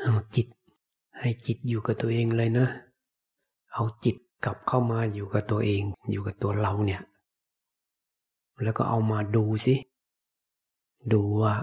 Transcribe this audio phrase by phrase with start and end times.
[0.00, 0.46] เอาจิต
[1.18, 2.68] ให้จิตอยู่กับตัวเองเลยนะ
[3.72, 7.02] เอาจิตกลับเข้ามาอยู่กับตัวเอง อยู่กับตัวเราเนี่ย
[8.62, 9.74] แล้วก็เอามาดูสิ
[11.12, 11.54] ดูว่า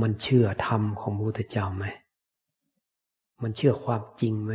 [0.00, 1.84] มันเชื่อธรรมของพระพุทธเจ้าไหม
[3.42, 4.52] มันเชื่อความจริงไหม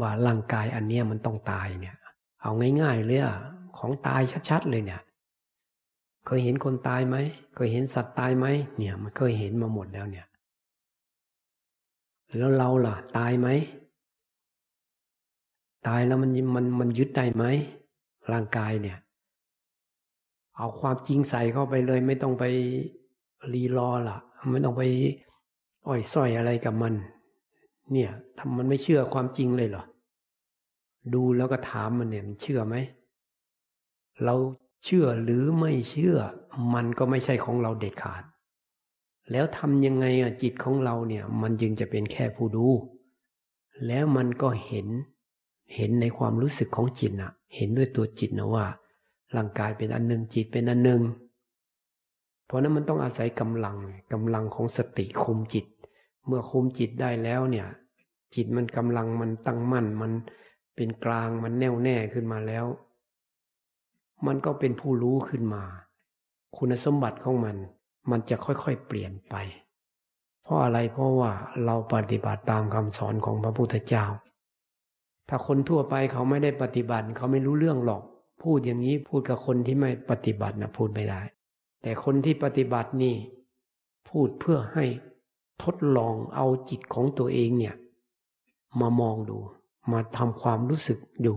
[0.00, 1.96] ว่าร่างกายอันเนี้ยมันต้องตายเนี่ย
[2.42, 3.36] เอาง่ายๆเลยอะ
[3.78, 5.00] ของตายชัดๆเลยเนี่ย
[6.26, 7.16] เคยเห็นคนตายไหม
[7.54, 10.26] เคยเห็นสัตว์ตายไหม เนี่ย มันเคยเห็นมาหมดแล้วเนี่ย
[12.36, 13.48] แล้วเราล่ะ ตายไหม
[15.86, 17.44] ตายแล้วมันมันมันยึดได้ไหม
[18.32, 18.98] ร่างกายเนี่ย
[20.56, 22.44] เอาความจริงใส่เข้าไปเลย ไม่ต้องไป
[23.52, 24.18] รีรอล่ะ
[24.52, 24.82] ไม่ต้องไป
[25.86, 26.94] อ้อยส้อยอะไรกับมัน
[27.92, 29.84] เนี่ยทำมันไม่เชื่อความจริงเลยเหรอ
[31.14, 32.76] ดูแล้วก็ถามมันเนี่ยมันเชื่อไหม
[34.24, 34.34] เรา
[34.84, 36.16] เชื่อหรือไม่เชื่อ
[36.74, 38.22] มันก็ไม่ใช่ของเราเด็ดขาด
[39.30, 42.66] แล้วทำยังไงอะจิตของเราเนี่ย มันจึงจะเป็นแค่ผู้ดู
[43.86, 44.86] แล้วมันก็เห็น
[45.74, 48.66] เห็นในความรู้สึกของจิตนะเห็นด้วยตัวจิตนะว่า
[49.36, 51.02] ร่างกายเป็นอันหนึ่งจิตเป็นอันหนึ่ง
[52.46, 53.76] เพราะนั้นมันต้องอาศัยกำลัง
[54.12, 55.66] กำลังของสติคุมจิต
[56.26, 57.66] เมื่อคุมจิตได้แล้วเนี่ย
[58.34, 60.12] จิตมันกำลังมันตั้งมั่น มัน
[60.76, 62.66] เป็นกลางมันแน่วแน่ขึ้นมาแล้ว
[64.26, 65.62] มันก็เป็นผู้รู้ขึ้นมา
[66.56, 67.56] คุณสมบัติของมัน
[68.10, 69.34] มันจะค่อยๆเปลี่ยนไป
[70.42, 71.32] เพราะอะไรเพราะว่า
[71.64, 74.04] เราปฏิบัติตามคำสอนของพระพุทธเจ้า
[75.28, 78.02] ถ้าคนทั่วไปเขาไม่ได้ปฏิบัติ เขาไม่รู้เรื่องหรอก
[78.42, 81.20] พูดอย่างนี้พูดกับคนที่ไม่ปฏิบัตินะพูดไม่ได้
[81.82, 83.14] แต่คนที่ปฏิบัตินี่
[84.08, 84.84] พูดเพื่อให้
[85.62, 87.74] ทดลองเอาจิตของตัวเองเนี่ย
[88.80, 89.38] มามองดู
[89.92, 91.34] มาทำความรู้สึกดู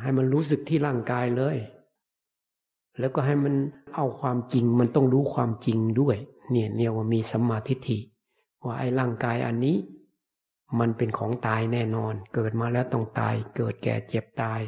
[0.00, 1.56] ให้มันรู้สึกที่ร่างกายเลย
[2.98, 3.54] แล้วก็ให้มัน
[3.94, 6.16] เอาความจริงมันต้องรู้ความจริงด้วย
[6.50, 7.98] เนี่ยเนี่ยว่ามีสัมมาทิฏฐิ
[8.64, 9.76] ว่าไอ้ร่างกายอันนี้
[10.78, 14.60] มันเป็นของตายแน่นอน เกิดมาแล้วต้องตาย เกิดแก่เจ็บตาย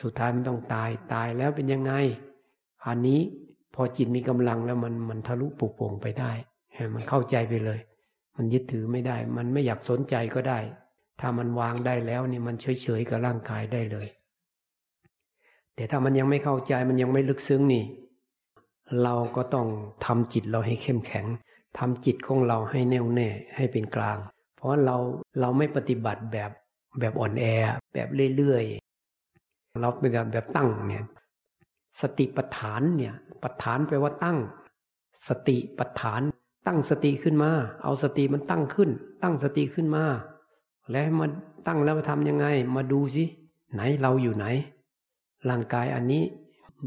[0.00, 1.92] สุดท้ายมันต้องตายตายแล้วเป็นยังไง
[2.86, 3.20] อันนี้
[3.74, 6.32] พอจิตมีกำลังแล้วมันมันทะลุปุโป่งไปได้
[6.94, 7.78] มันเข้าใจไปเลย
[8.36, 10.58] มันยึดถือไม่ได้ มันไม่อยากสนใจก็ได้
[11.20, 14.08] ถ้ามันวางได้แล้วนี่มันเฉยๆกับร่างกายได้เลย
[15.78, 17.84] แต่ถ้ามันยังไม่เข้าใจมันยังไม่ลึกซึ้งนี่
[19.02, 19.66] เราก็ต้อง
[20.06, 21.26] ทำจิตเราให้เข้มแข็ง
[21.78, 24.18] ทำจิตของเราให้แน่วแน่ให้เป็นกลาง
[24.56, 24.96] เพราะเรา
[25.40, 26.50] เราไม่ปฏิบัติแบบ
[27.00, 27.44] แบบอ่อนแอ
[27.94, 31.04] แบบเรื่อยๆเราเป็นแบบแบบตั้งเนี่ย
[32.00, 34.38] สติปัฏฐานเนี่ยปัฏฐานแปลว่าตั้ง
[35.28, 36.20] สติปัฏฐาน
[36.66, 37.50] ตั้งสติขึ้นมา
[37.82, 38.90] เอาสติมันตั้งขึ้น
[39.22, 40.04] ตั้งสติขึ้นมา
[40.90, 41.26] แล้วมา
[41.66, 42.46] ตั้งแล้วมาทำยังไง
[42.76, 43.24] มาดูสิ
[43.72, 44.46] ไหนเราอยู่ไหน
[45.50, 46.22] ร่างกายอันนี้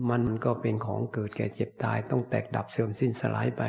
[0.09, 3.61] มันก็เป็นของเกิดแก่เจ็บตาย ต้องแตกดับเสื่อมสิ้นสลายไป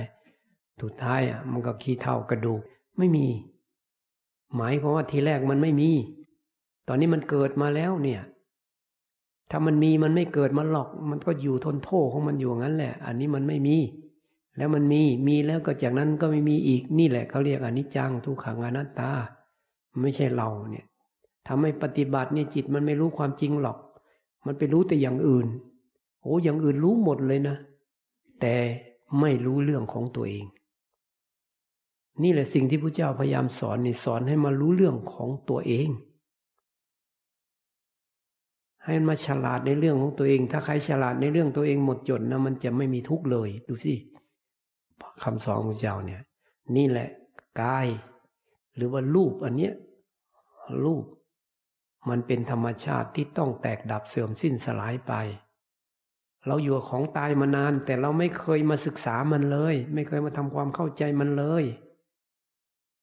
[0.83, 2.61] สุดท้ายอะมันก็ขี้เท่ากระดูก
[2.99, 3.27] ไม่มี
[4.57, 5.91] หมายความว่าทีแรกมันไม่มี
[6.89, 8.23] ตอนนี้มันเกิดมาแล้วเนี่ย
[9.51, 13.77] ถ้ามันมีมันไม่เกิดมาหรอก มันก็อยู่ทนโทษของมันอยู่งั้นแหละ อันนี้มันไม่มี
[14.57, 19.11] แล้วมันมีมีแล้วก็จากนั้นก็ไม่มีอีกนี่แหละเขาเรียกอนิจจังทุกขังอนัตตา
[20.03, 20.87] ไม่ใช่เราเนี่ย
[21.47, 23.79] ทำให้ปฏิบัติเนี่ยจิตมันไม่รู้ความจริงหรอก
[24.47, 25.47] มันไปรู้แต่อย่างอื่น
[26.23, 27.57] โอ้อย่างอื่นรู้หมดเลยนะ
[28.41, 28.55] แต่
[29.21, 30.47] ไม่รู้เรื่องของตัวเอง
[32.23, 35.89] นี่แหละสิ่งที่พระเจ้าพยายามสอนนี่สอนให้มารู้เรื่องของตัวเอง
[38.85, 43.95] ให้มาฉลาดในเรื่องของตัวเอง ถ้าใครฉลาดในเรื่องตัวเองหมดจดนะมันจะไม่มีทุกข์เลย ดูสิ
[45.23, 46.23] คำสอนของเจ้าเนี่ย
[46.77, 47.09] นี่แหละ
[47.61, 47.87] กาย
[48.77, 49.73] หรือว่ารูปอันเนี้ย
[50.85, 51.05] รูป
[52.09, 55.13] มันเป็นธรรมชาติที่ต้องแตกดับเสื่อมสิ้นสลายไป
[56.47, 61.65] เราอยู่ของตายมานาน แต่เราไม่เคยมาศึกษามันเลย ไม่เคยมาทำความเข้าใจมันเลย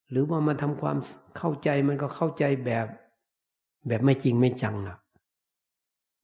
[0.09, 0.98] หรือว่ามาทำความ
[1.38, 2.88] เข้าใจมันก็เข้าใจแบบ
[3.88, 4.97] แบบไม่จริงไม่จังอะ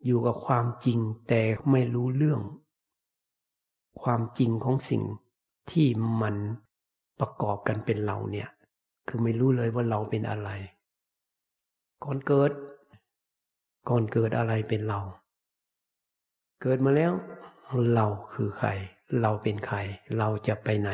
[0.05, 1.41] อยู่กับความจริงแต่
[1.71, 2.41] ไม่รู้เรื่อง
[4.01, 5.03] ความจริงของสิ่ง
[5.71, 5.87] ที่
[6.21, 6.35] มัน
[7.19, 8.49] ประกอบกันเป็นเราเนี่ย
[9.07, 10.49] คือไม่รู้เลยว่าเราเป็นอะไร
[12.03, 12.51] ก่อนเกิด
[13.89, 14.99] ก่อนเกิดอะไรเป็นเรา
[16.61, 17.11] เกิดมาแล้ว
[17.93, 18.69] เราคือใคร
[19.21, 19.77] เราเป็นใคร
[20.17, 20.89] เราจะไปไหน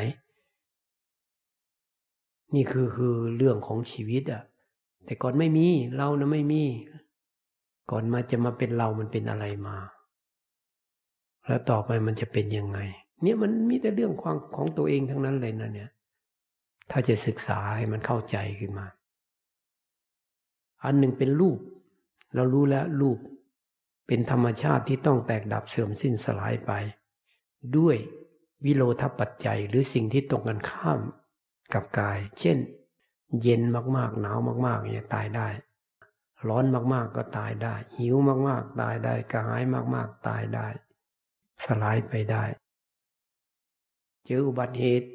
[2.54, 4.42] นี่คือคือเรื่องของชีวิตอะ
[5.04, 6.64] แต่ก่อนไม่มีเรานะไม่มี
[7.90, 9.76] ก่อนมาจะมาเป็นเรามันเป็นอะไรมา
[11.46, 12.78] แล้วต่อไปมันจะเป็นยังไง
[13.22, 15.90] เนี่ยมันมีแต่เรื่องความของตัวเองทั้งนั้นเลยนะเนี่ย
[16.90, 18.86] ถ้าจะศึกษาให้มันเข้าใจขึ้นมา
[20.84, 21.58] อันหนึ่งเป็นรูป
[22.34, 23.18] เรารู้แล้วรูป
[24.06, 26.72] เป็นธรรมชาติที่ต้องแตกดับเสื่อมสิ้นสลายไป
[27.76, 27.96] ด้วย
[28.64, 31.00] วิโลทปัจจัยหรือสิ่งที่ตรงกันข้าม
[31.74, 32.58] กับกาย เช่น
[33.42, 33.62] เย็น
[33.96, 35.48] มากๆ หนาวมากๆเนี่ยตายได้
[36.48, 36.64] ร้อน
[36.94, 38.16] มากๆก็ตายได้ หิว
[38.48, 39.62] มากๆ ตายได้กระหาย
[39.94, 40.66] มากๆ ตายได้
[41.64, 42.44] สลายไปได้
[44.24, 45.10] เจออุบัติเหตุ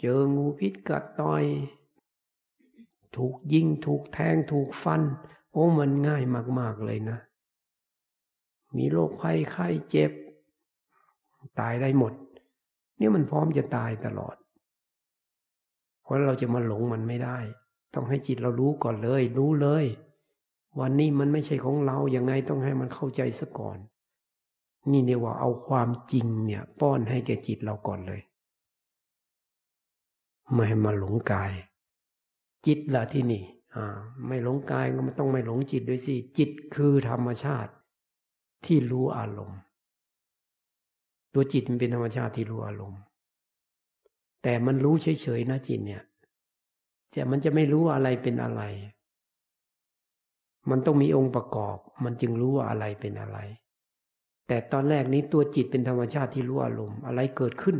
[0.00, 1.44] เจองูพิษกัดต่อย
[3.16, 5.02] ถูกยิงถูกแทงถูกฟัน
[5.54, 6.22] โอ้มันง่าย
[6.58, 7.18] มาก ๆ เลยนะ
[8.76, 10.12] มีโรคภัยไข้เจ็บ
[11.60, 12.12] ตายได้หมด
[12.96, 14.36] เนี่ยมันพร้อมจะตายตลอด
[16.02, 17.38] เพราะเราจะมาหลงมันไม่ได้
[17.94, 19.84] ต้องให้จิตเรารู้ก่อนเลย รู้เลย
[20.80, 23.78] วันนี้มันไม่ใช่ของเราอย่างไงต้องให้มันเข้าใจซะก่อน
[24.90, 28.20] นี่เรียกว่าเอาความจริงเนี่ย ป้อนให้แก่จิตเราก่อนเลย
[30.52, 31.52] ไม่ให้มาหลงกาย
[32.66, 33.42] จิตละที่นี่
[34.26, 37.72] ไม่หลงกายก็ไม่ต้องไม่หลงจิตด้วยสิ จิตคือธรรมชาติ
[38.66, 39.58] ที่รู้อารมณ์
[41.34, 43.00] ตัวจิตมันเป็นธรรมชาติที่รู้อารมณ์
[44.42, 46.02] แต่มันรู้เฉยๆนะจิตเนี่ย
[47.12, 48.62] แต่มันจะไม่รู้อะไรเป็นอะไร
[50.70, 53.38] มันต้องมีองค์ประกอบ มันจึงรู้ว่าอะไรเป็นอะไร
[54.46, 57.76] แต่ตอนแรกนี้ตัวจิตเป็นธรรมชาติที่รู้อารมณ์ อะไรเกิดขึ้น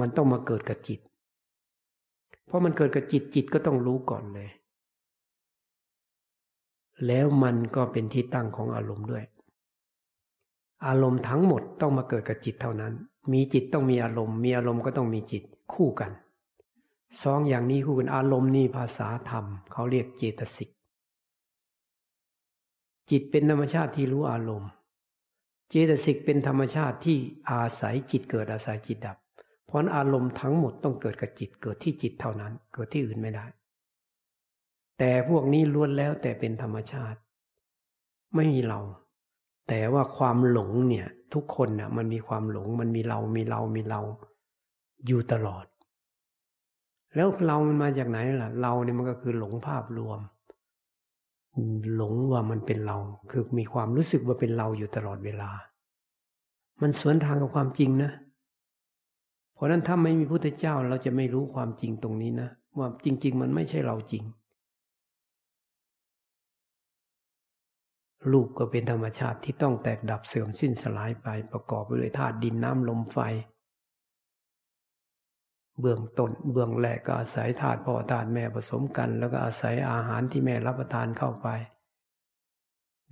[0.00, 1.00] มันต้องมาเกิดกับจิต
[2.48, 4.48] เพราะมันเกิดกับจิตจิตก็ต้องรู้ก่อนเลย
[7.06, 9.24] แล้วมันก็เป็นที่ตั้งของอารมณ์ด้วย
[10.86, 12.92] อารมณ์ทั้งหมดต้องมาเกิดกับจิตเท่านั้น
[13.32, 15.42] มีจิตต้องมีอารมณ์ มีอารมณ์ก็ต้องมีจิต
[15.72, 16.12] คู่กัน
[17.22, 20.70] สองอย่างนี้คู่กันอารมณ์นี่ภาษาธรรม เขาเรียกเจตสิก
[23.10, 24.70] จิตเป็นธรรมชาติที่รู้อารมณ์
[25.68, 27.18] เจตสิกเป็นธรรมชาติที่
[27.50, 29.16] อาศัยจิตเกิดอาศัยจิตดับ
[29.68, 33.46] เพราะอารมณ์ทั้งหมดต้องเกิดกับจิตเกิดที่จิตเท่านั้น เกิดที่อื่นไม่ได้
[34.98, 37.18] แต่พวกนี้ล้วนแล้วแต่เป็นธรรมชาติ
[38.34, 38.80] ไม่มีเรา
[39.68, 44.00] แต่ว่าความหลงเนี่ย ทุกคนน่ะ มันมีความหลงมันมีเรามีเรามีเรา
[45.06, 45.66] อยู่ตลอด
[47.14, 50.20] แล้วเรามันมาจากไหนล่ะ เราเนี่ยมันก็คือหลงภาพรวม
[51.96, 52.98] หลงว่ามันเป็นเรา
[53.30, 55.50] คือมีความรู้สึกว่าเป็นเราอยู่ตลอดเวลา
[56.82, 64.24] มันสวนทางกับความจริงนะเพราะนั้นถ้าไม่มีพุทธเจ้าเราจะไม่รู้ความจริงตรงนี้นะว่าจริง ๆ มันไม่ใช่เราจริง
[68.32, 73.18] รูปก็เป็นธรรมชาติที่ต้องแตกดับเสื่อมสิ้นสลายไปประกอบไปด้วยธาตุดินน้ำลมไฟ
[75.80, 81.48] เบื้องต้นเบื้องแรกก็อาศัยธาตุพ่อธาตุแม่ผสมกัน แล้วก็อาศัยอาหารที่แม่รับประทานเข้าไป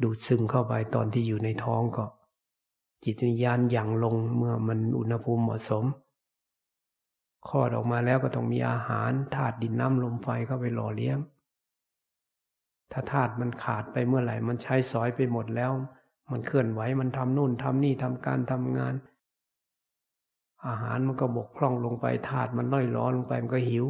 [0.03, 2.05] ดูดซึมเข้าไปตอนที่อยู่ในท้องก็
[3.05, 5.85] จิตวิญญาณหยั่งลงเมื่อมันอุณหภูมิเหมาะสม
[7.49, 11.19] คลอดออกมาแล้วก็ต้องมีอาหารธาตุดินน้ำลมไฟเข้าไปหล่อเลี้ยง
[12.93, 15.71] ถ้าธาตุมันขาดไปเมื่อไหร่ มันใช้สอยไปหมดแล้ว
[16.33, 18.95] มันเคลื่อนไหวมันทำนู่นทำนี่ทำการทำงาน
[20.67, 23.87] อาหารมันก็บกพร่องลงไปธาตุมันล่อยล้อลงไปมันก็หิว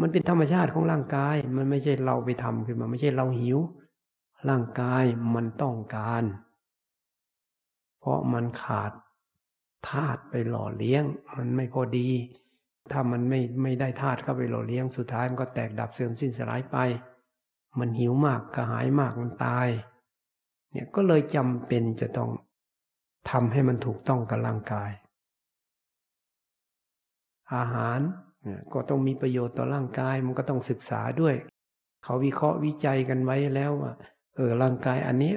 [0.00, 3.58] มันเป็นธรรมชาติของร่างกาย มันไม่ใช่เราไปทำขึ้นมาไม่ใช่เราหิว
[4.48, 5.04] ร่างกาย
[5.34, 6.24] มันต้องการ
[7.98, 8.92] เพราะมันขาด
[9.90, 11.04] ธาตุไปหล่อเลี้ยง
[11.36, 12.08] มันไม่พอดี
[12.92, 16.76] ถ้ามันไม่ไม่ได้ธาตุเข้าไปหล่อเลี้ยงสุดท้ายมันก็แตกดับเสื่อมสิ้นสลายไป
[17.78, 19.68] มันหิวมากกระหายมากมันตาย
[20.72, 22.30] เนี่ยก็เลยจำเป็นจะต้อง
[23.30, 24.90] ทำให้มันถูกต้องกับร่างกาย
[27.54, 28.00] อาหาร
[28.72, 31.34] ก็ต้องมีประโยชน์ต่อร่างกายมันก็ต้องศึกษาด้วย
[32.04, 33.92] เขาวิเคราะห์วิจัยกันไว้แล้วว่า
[34.36, 35.32] เออร่างกายอันนี้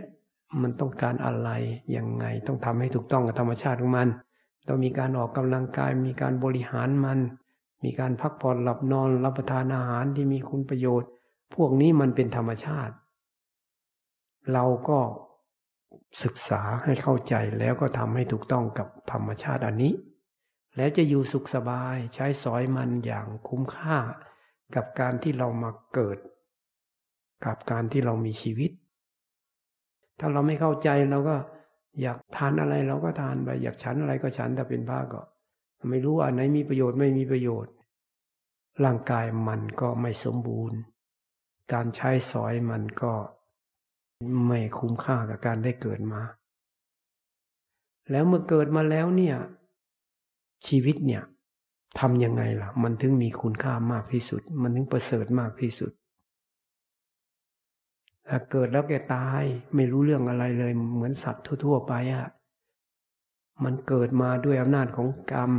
[0.62, 1.50] มันต้องการอะไร
[1.96, 4.08] ยังไงต้องทำให้ถูกต้องกับธรรมชาติของมัน
[4.68, 7.20] ต้องมีการออกกำลังกาย มีการบริหารมัน
[7.84, 11.10] มีการพักผ่อนหลับนอนรับประทานอาหารที่มีคุณประโยชน์
[11.56, 12.94] พวกนี้มันเป็นธรรมชาติ
[14.54, 15.00] เราก็
[16.24, 19.94] ศึกษาให้เข้าใจแล้วก็ทำให้ถูกต้องกับธรรมชาติอันนี้
[20.76, 23.98] แล้วจะอยู่สุขสบายใช้สอยมันอย่างคุ้มค่า
[24.76, 26.18] กับการที่เรามาเกิด
[27.46, 28.72] กับการที่เรามีชีวิต
[30.20, 31.36] ถ้าเราไม่เข้าใจเราก็
[32.02, 35.22] อยากทานอะไรเราก็ทานไป อยากฉันอะไรก็ฉันแต่เป็นพระก็
[35.90, 37.74] ไม่รู้อันไหนมีประโยชน์ไม่มีประโยชน์
[38.84, 40.80] ร่างกายมันก็ไม่สมบูรณ์
[41.74, 43.14] การใช้สอยมันก็
[44.48, 46.22] ไม่คุ้มค่ากับการได้เกิดมา
[48.12, 49.36] แล้วเมื่อเกิดมาแล้วเนี่ย
[50.68, 51.24] ชีวิตเนี่ย
[52.00, 55.92] ทำยังไงล่ะ มันถึงมีคุณค่ามากที่สุด มันถึงประเสริฐมากที่สุด
[58.52, 59.44] เกิดแล้วแกตาย
[59.76, 62.28] ไม่รู้เรื่องอะไรเลยเหมือนสัตว์ทั่ว ๆ ไปอะ่ะ
[63.64, 65.52] มันเกิดมาด้วยอำนาจของกรรม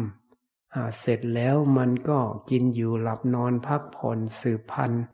[1.00, 2.18] เสร็จแล้วมันก็
[2.50, 5.04] กินอยู่หลับนอนพักผ่อนสืบพันธุ์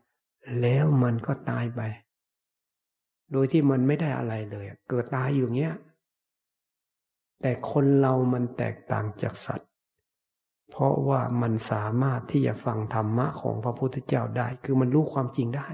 [0.61, 1.81] แล้วมันก็ตายไป
[3.31, 5.75] โดยที่มันไม่ได้อะไรเลย เกิดตายอยู่เงี้ย
[7.41, 9.69] แต่คนเรามันแตกต่างจากสัตว์
[10.69, 15.67] เพราะว่ามันสามารถที่จะฟังธรรมะของพระพุทธเจ้าได้ คือมันรู้ความจริงได้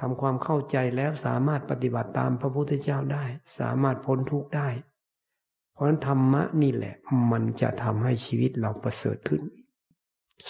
[0.00, 3.24] ทำความเข้าใจแล้วสามารถปฏิบัติตามพระพุทธเจ้าได้
[3.58, 4.68] สามารถพ้นทุกข์ได้
[5.72, 6.94] เพราะฉะนั้นธรรมะนี่แหละ
[7.32, 9.42] มันจะทำให้ชีวิตเราประเสริฐขึ้น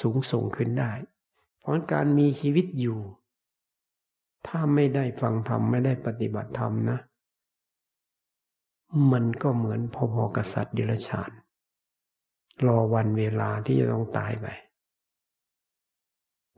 [0.00, 0.93] สูงส่งขึ้นได้
[1.59, 2.99] เพราะการมีชีวิตอยู่
[4.47, 6.99] ถ้าไม่ได้ฟังธรรมไม่ได้ปฏิบัติธรรมนะ
[9.12, 11.31] มันก็เหมือนพอๆกับสัตว์เดรัจฉาน
[12.67, 14.47] รอวันเวลาที่จะต้องตายไป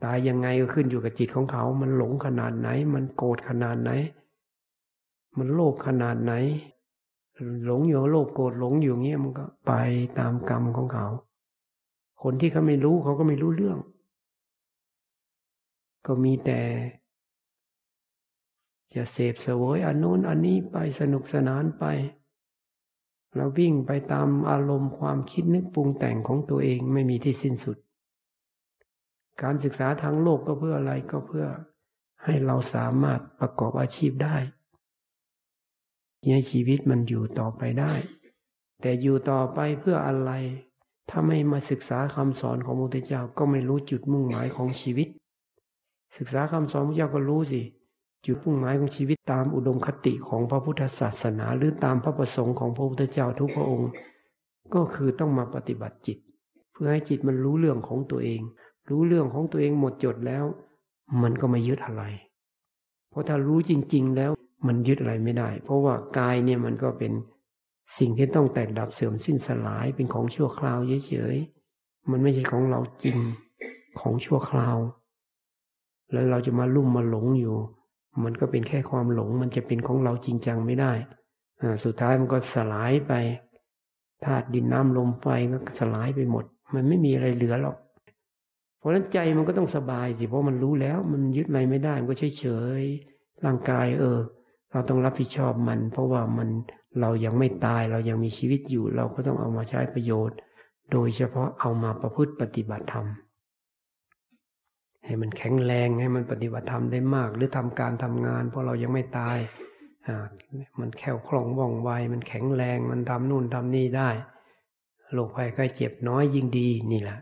[0.03, 3.91] ตายยังไงก็ขึ้นอยู่กับจิตของเขา มันหลงขนาดไหน มันโกรธขนาดไหน
[5.37, 6.33] มันโลภขนาดไหน
[7.65, 9.73] หลงอยู่โลภโกรธหลงอยู่เงี้ยมันก็ไป
[10.19, 11.07] ตามกรรมของเขา
[12.23, 13.77] คนที่เขาไม่รู้เขาก็ไม่รู้เรื่อง
[16.05, 16.61] ก็มีแต่
[18.93, 21.85] จะเสพเสวยอันโน้นอันนี้ไปสนุกสนานไป
[23.35, 27.77] เราวิ่งไปตามอารมณ์ความคิดนึกปรุงแต่งของตัวเองไม่มีที่สิ้นสุด
[29.41, 31.45] การศึกษาทางโลกก็เพื่ออะไรก็เพื่อ
[32.23, 34.37] ให้เราสามารถประกอบอาชีพได้
[36.33, 37.93] ให้ชีวิตมันอยู่ต่อไปได้
[38.81, 40.31] แต่อยู่ต่อไปเพื่ออะไร
[41.09, 45.07] ถ้าไม่มาศึกษาคำสอนของพระพุทธเจ้าก็ไม่รู้จุดมุ่งหมายของชีวิต
[46.17, 47.61] ศึกษาคำสอนพระเจ้าก็รู้สิ
[48.25, 53.89] จุดมุ่งหมายของชีวิตตามอุดมคติของพระพุทธศาสนา หรือตามพระประสงค์ของพระพุทธเจ้าทุกพระองค์
[54.73, 56.17] ก็คือต้องมาปฏิบัติจิต
[56.71, 58.41] เพื่อให้จิตมันรู้เรื่องของตัวเอง
[58.89, 60.45] รู้เรื่องของตัวเองหมดจดแล้ว
[61.21, 62.03] มันก็ไม่ยึดอะไร
[63.09, 64.31] เพราะถ้ารู้จริง ๆ แล้ว
[64.67, 67.11] มันยึดอะไรไม่ได้ เพราะว่ากายเนี่ยมันก็เป็น
[67.99, 73.17] สิ่งที่ต้องแตกดับเสื่อมสิ้นสลายเป็นของชั่วคราวเฉยๆมันไม่ใช่ของเราจริง
[73.99, 74.77] ของชั่วคราว
[76.11, 77.57] แล้วเราจะมาลุ่มมาหลงอยู่
[78.23, 80.93] มันก็เป็นแค่ความหลง มันจะเป็นของเราจริงจังไม่ได้
[81.83, 83.13] สุดท้ายมันก็สลายไป
[84.25, 87.77] ธาตุดินน้ำลมไฟก็สลายไปหมด มันไม่มีอะไรเหลือหรอก
[88.79, 92.45] เพราะนั้นใจมันก็ต้องสบายสิเพราะมันรู้แล้ว มันยึดอะไรไม่ได้ มันก็เฉยเฉ
[92.79, 92.81] ย
[93.45, 94.19] ร่างกายเออ
[94.71, 96.49] เราต้องรับผิดชอบมัน เพราะว่ามัน
[97.01, 100.37] เรายังไม่ตายเรายังมีชีวิตอยู่ เราก็ต้องเอามาใช้ประโยชน์
[100.91, 103.05] โดยเฉพาะเอามาประพฤติปฏิบัติธรรม
[105.05, 109.37] ให้มันแข็งแรงให้มันปฏิบัติธรรมได้มาก หรือทำการทำงาน เพราะเรายังไม่ตาย
[110.07, 110.25] อ่า
[110.79, 114.09] มันแข็งคล่องว่องไวมันแข็งแรงมันทำนู่นทำนี่ได้
[115.13, 117.19] โรคภัยไข้เจ็บน้อยยิ่งดีนี่แหละ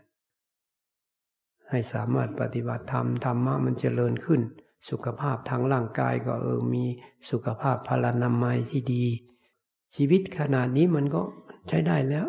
[1.70, 4.42] ให้สามารถปฏิบัติธรรมธรรมะมันเจริญขึ้น
[4.90, 6.86] สุขภาพทางร่างกายก็เออมี
[7.32, 9.06] สุขภาพพลานามัยที่ดี
[9.96, 11.22] ชีวิตขนาดนี้มันก็
[11.68, 12.28] ใช้ได้แล้ว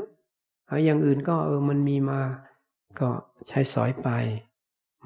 [0.66, 2.20] เอาอย่างอื่นก็เออมันมีมา
[3.00, 3.08] ก็
[3.48, 4.08] ใช้สอยไป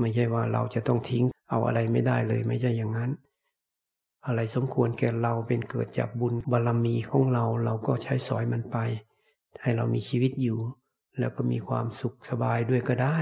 [0.01, 3.11] ไม่ใช่ว่าเราจะต้องทิ้งเอาอะไรไม่ได้เลยไม่ใช่อย่างนั้น
[4.27, 8.77] อะไรสมควรแก่เราเป็นเกิดจากบุญบารรมีของเราเราก็ใช้สอยมันไป
[9.63, 10.59] ให้เรามีชีวิตอยู่
[11.19, 13.19] แล้วก็มีความสุขสบายด้วยก็ได้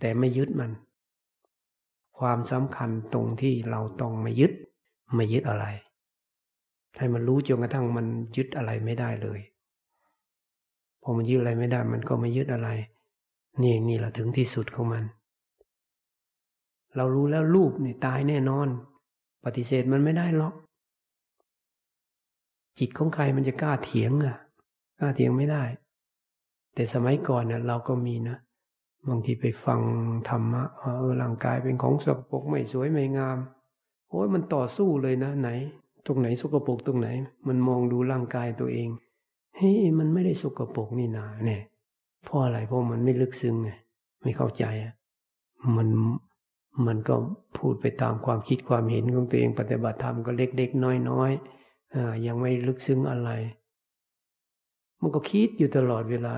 [0.00, 0.72] แต่ไม่ยึดมัน
[2.18, 4.52] ความสำคัญตรงที่เราต้องไม่ยึด
[5.14, 5.66] ไม่ยึดอะไร
[6.98, 9.40] ให้มันรู้จนกระทั่งมันยึดอะไรไม่ได้เลย
[11.02, 12.68] พอมันยึดอะไรไม่ได้ มันก็ไม่ยึดอะไร
[13.62, 15.04] นี่นี่แหละถึงที่สุดของมัน
[16.96, 18.68] เรารู้แล้วรูปนี่ตายแน่นอน
[19.44, 20.54] ปฏิเสธมันไม่ได้หรอก
[22.78, 24.36] จิตของใครมันจะกล้าเถียงอะ
[25.00, 25.62] กล้าเถียงไม่ได้
[26.74, 28.36] แต่สมัยก่อนเนี่ยเราก็มีนะ
[29.06, 29.80] บางทีไปฟัง
[30.28, 33.38] ธรรมะว่าเออร่างกายเป็นของสกปรกไม่สวยไม่งาม
[34.10, 35.48] โอ้ยมันต่อสู้เลยนะไหน
[36.06, 37.08] ตรงไหนสกปรกตรงไหน
[37.48, 38.88] มันมองดูร่างกายตัวเอง
[39.56, 41.62] เฮ้ยมันไม่ได้สกปรกนี่นาเนี่ย
[42.24, 43.70] เพราะอะไรเพราะมันไม่ลึกซึ้งไง
[44.22, 44.94] ไม่เข้าใจอะ
[45.76, 45.88] มัน
[46.86, 47.14] มันก็
[47.58, 53.30] พูดไปตามความคิดความเห็นของตัวเองปฏิบัติธรรมก็เล็กๆน้อยๆยังไม่ลึกซึ้งอะไร
[55.00, 56.32] มันก็คิดอยู่ตลอดเวลา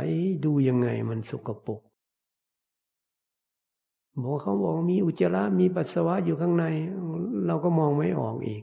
[0.44, 1.80] ดูยังไงมันสกปรก
[4.18, 6.64] บอกเขาบอกมีอุจจาระมีปัสสาวะอยู่ข้างใน
[7.46, 8.62] เราก็มองไม่ออกอีก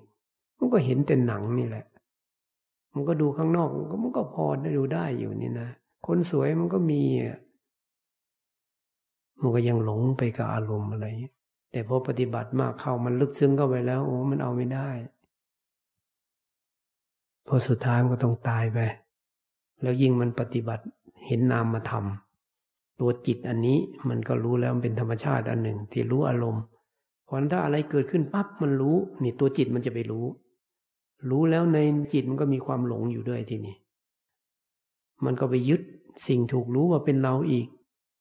[0.60, 1.86] มันก็เห็นแต่หนังนี่แหละ
[2.94, 3.70] มันก็ดูข้างนอก
[4.04, 5.70] มันก็พอได้ดูได้อยู่นี่นะ
[6.08, 7.02] คนสวยมันก็มี
[9.42, 11.06] มันก็ยังหลงไปกับอารมณ์อะไร
[11.72, 14.90] แต่พอปฏิบัติมากเข้ามันลึกซึ้งเข้าไปแล้ว โอ้มันเอาไม่ได้
[17.48, 18.80] พอสุดท้ายมันก็ต้องตายไป
[19.82, 20.84] แล้วยิ่งมันปฏิบัติ
[21.26, 22.27] เห็นนามมาทำ
[23.00, 23.78] ตัวจิตอันนี้
[24.10, 26.64] มันก็รู้แล้วมันเป็นธรรมชาติอันหนึ่ง ที่รู้อารมณ์
[27.24, 30.26] เพราะถ้าอะไรเกิดขึ้นปั๊บมันรู้ นี่ตัวจิตมันจะไปรู้
[31.30, 31.78] รู้แล้วใน
[32.14, 33.76] จิตมันก็มีความหลงอยู่ด้วยทีนี้
[35.26, 35.82] มันก็ไปยึด
[36.28, 37.68] สิ่งถูกรู้ว่าเป็นเราอีก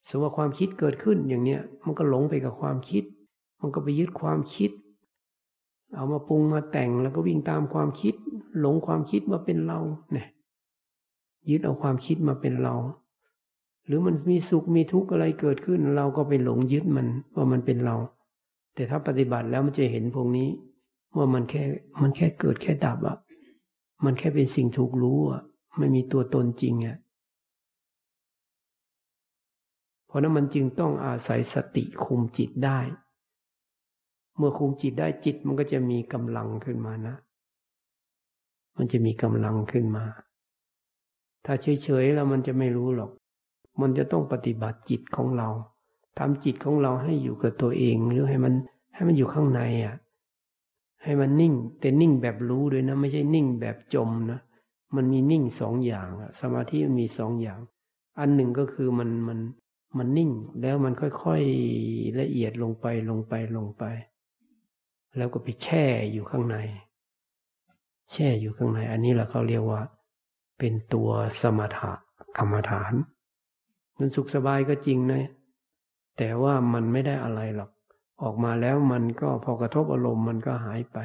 [0.08, 3.04] สมมติว่าความคิดเกิดขึ้นอย่างเนี้ย มันก็หลงไปกับความคิด
[3.60, 4.70] มันก็ไปยึดความคิด
[5.94, 8.14] เอามาปรุงมาแต่งแล้วก็วิ่งตามความคิด
[8.60, 9.78] หลงความคิดมาเป็นเรา
[10.12, 10.28] เนี่ย
[11.50, 12.74] ยึดเอาความคิดมาเป็นเรา
[13.86, 17.96] หรือมันมีสุขมีทุกข์อะไรเกิดขึ้น เราก็ไปหลงยึดมันว่ามันเป็นเรา
[18.74, 20.48] แต่ถ้าปฏิบัติแล้วมันจะเห็นพวกนี้
[21.16, 21.62] ว่ามันแค่
[22.02, 23.16] มันแค่เกิดแค่ดับอะ
[24.04, 25.42] มันแค่เป็นสิ่งถูกรู้อะ
[25.78, 26.96] ไม่มีตัวตนจริงอะ
[30.06, 32.78] เพราะนั้นมันจึงต้องอาศัยสติคุมจิตได้
[34.36, 37.16] เมื่อคุมจิตได้จิตมันก็จะมีกำลังขึ้นมานะ
[38.76, 40.04] มันจะมีกำลังขึ้นมา
[41.44, 43.10] ถ้าเฉยๆแล้วมันจะไม่รู้หรอก
[43.80, 45.48] มันจะต้องปฏิบัติจิตของเรา
[46.18, 48.54] ทำจิตของเราให้อยู่กับตัวเองหรือให้มัน
[48.94, 49.96] ให้มันอยู่ข้างในอะ
[51.02, 54.40] ให้มันนิ่ง แต่นิ่งแบบรู้ด้วยนะ ไม่ใช่นิ่งแบบจมนะ
[54.94, 57.60] มันมีนิ่งสองอย่างอะสมาธิมันมีสองอย่าง
[58.18, 59.38] อันหนึ่งก็คือมันมัน
[59.98, 60.30] มันนิ่ง
[60.60, 63.84] แล้วมันค่อยๆละเอียดลงไปลงไปลงไป
[65.16, 66.56] แล้วก็ไปแช่อยู่ข้างใน
[68.10, 69.80] แช่อยู่ข้างใน อันนี้แหละเขาเรียกว่า
[70.58, 71.92] เป็นตัวสมถะ
[72.36, 72.92] กรรมฐาน
[73.98, 75.22] มันสุขสบายก็จริงนะ
[76.18, 77.70] แต่ว่ามันไม่ได้อะไรหรอก
[78.22, 80.98] ออกมาแล้วมันก็พอกระทบอารมณ์มันก็หายไป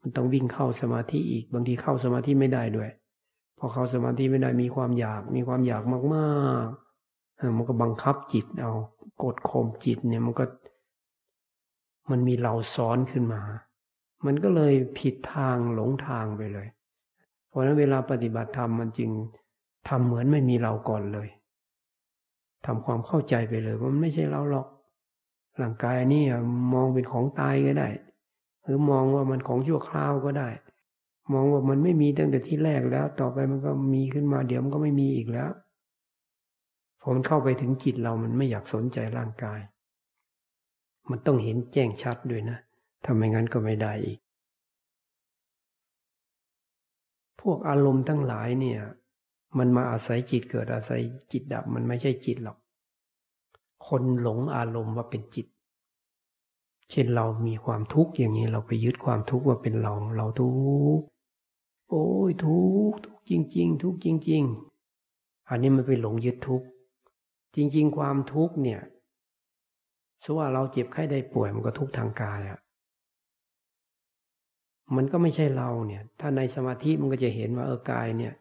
[0.00, 2.90] มันต้องวิ่งเข้าสมาธิอีก บางทีเข้าสมาธิไม่ได้ด้วย
[3.58, 5.82] พอเข้าสมาธิไม่ได้มีความอยาก มีความอยาก
[6.14, 6.32] มา
[6.64, 8.72] กๆ มันก็บังคับจิตเอา
[9.22, 10.44] กดข่มจิตเนี่ยมันก็
[12.10, 13.40] มันมีเราซ้อนขึ้นมา
[14.26, 16.66] มันก็เลยผิดทางหลงทางไปเลย
[17.48, 19.10] เพราะนั้นเวลาปฏิบัติธรรมมันจึง
[19.88, 21.28] ทำเหมือนไม่มีเราก่อนเลย
[22.66, 24.66] ทำความเข้าใจไปเลยว่ามันไม่ใช่เราหรอก
[25.60, 26.24] ร่างกายนี่
[26.74, 27.88] มองเป็นของตายก็ได้
[28.62, 30.48] หรือมองว่ามันของชั่วคราวก็ได้
[31.32, 35.50] มองว่ามันไม่มีตั้งแต่ที่แรกแล้ว ต่อไปมันก็มีขึ้นมาเดี๋ยวมันก็ไม่มีอีกแล้ว
[37.00, 39.60] พอมันเข้าไปถึงจิตเรามันไม่อยากสนใจร่างกาย
[41.10, 42.58] มันต้องเห็นแจ้งชัดด้วยนะ
[43.06, 44.18] ทำไมงั้นก็ไม่ได้อีก
[47.40, 48.80] พวกอารมณ์ทั้งหลายเนี่ย
[49.58, 51.00] มันมาอาศัยจิตเกิดอาศัย
[51.32, 52.58] จิตดับมันไม่ใช่จิตหรอก
[53.86, 55.46] คนหลงอารมณ์ว่าเป็นจิต
[56.90, 60.50] เช่นเรามีความทุกข์อย่างนี้เราไปยึดความทุกข์ว่าเป็นเราเราทุ
[60.98, 61.04] กข์
[61.90, 64.42] โอ้ยทุกข์ทุกข์จริง ๆ ทุกข์จริง
[64.96, 66.66] ๆ อันนี้มันไปหลงยึดทุกข์
[67.56, 68.80] จริง ๆ ความทุกข์เนี่ย
[70.24, 72.58] สว่าเราเจ็บไข้ได้ป่วยมันก็ทุกข์ทางกายอะ่ะ
[74.96, 78.32] มันก็ไม่ใช่เราเนี่ย ถ้าในสมาธิมันก็จะเห็นว่าเออกายเนี่ย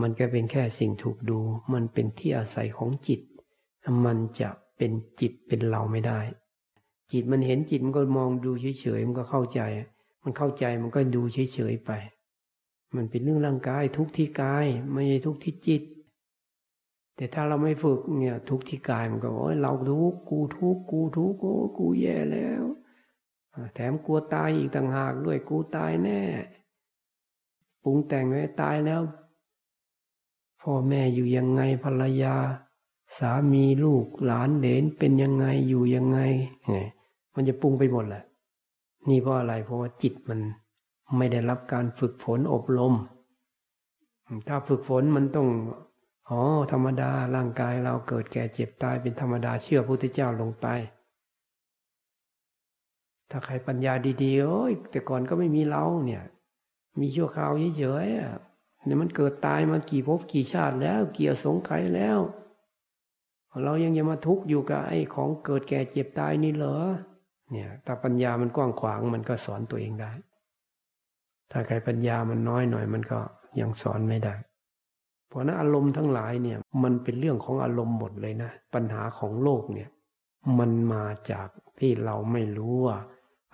[0.00, 1.38] มันก็เป็นแค่สิ่งถูกดู
[1.72, 3.20] มันเป็นที่อาศัยของจิต
[4.04, 6.20] มันจะเป็นจิตเป็นเราไม่ได้
[7.12, 9.60] จิตมันเห็นจิตมันก็มองดูเฉยๆมันก็เข้าใจ
[10.22, 11.90] มันเข้าใจมันก็ดูเฉยๆไป
[12.96, 15.82] มันเป็นเรื่องร่างกายทุกที่กายไม่ใช่ทุกที่จิต
[17.16, 22.64] แต่ถ้าเราไม่ฝึกเนี่ย ทุกที่กายมันก็โอ้ยเราทุกกูทุกกูทุกโอ้กูแย่แล้ว
[23.74, 26.20] แถมกลัวตายอีกต่างหากด้วยกูตายแน่
[27.84, 29.00] ปรุงแต่งไว้ตายแล้ว
[30.62, 32.34] พ่อแม่อยู่ยังไงภรรยา
[33.18, 36.18] สามีลูกหลานเหลนเป็นยังไงอยู่ยังไง
[37.34, 38.24] มันจะปรุงไปหมดแหละ
[39.08, 40.40] นี่เพราะอะไรเพราะว่าจิตมัน
[41.16, 42.94] ไม่ได้รับการฝึกฝนอบรม
[44.48, 45.48] ถ้าฝึกฝนมันต้อง
[46.28, 46.40] อ๋อ
[46.72, 50.66] ธรรมดาร่างกายเราเกิดแก่เจ็บตายเป็นธรรมดาเชื่อพระพุทธเจ้าลงไป
[53.30, 53.92] ถ้าใครปัญญา
[54.22, 56.22] ดีๆโอ้ยแต่ก่อนก็ไม่มีเราเนี่ย
[57.00, 58.49] มีชั่วคราวเฉยๆ
[58.84, 62.18] เนี่ยมันเกิดตายมากี่ภพกี่ชาติแล้ว เกี่ยวสงไขแล้ว
[63.64, 66.78] เรายังจะมาทุกข์อยู่กับไอ้ของเกิดแก่เจ็บตายนี่เหรอ
[67.50, 70.12] เนี่ยถ้าปัญญามันกว้างขวางมันก็สอนตัวเองได้
[71.50, 73.20] ถ้าใครปัญญามันน้อยหน่อยมันก็
[73.60, 74.34] ยังสอนไม่ได้
[75.28, 79.88] เพราะนั้นอารมณ์ทั้งหลายเนี่ย มันเป็นเรื่องของอารมณ์หมดเลยนะ ปัญหาของโลกเนี่ย
[80.58, 82.96] มันมาจากที่เราไม่รู้ว่า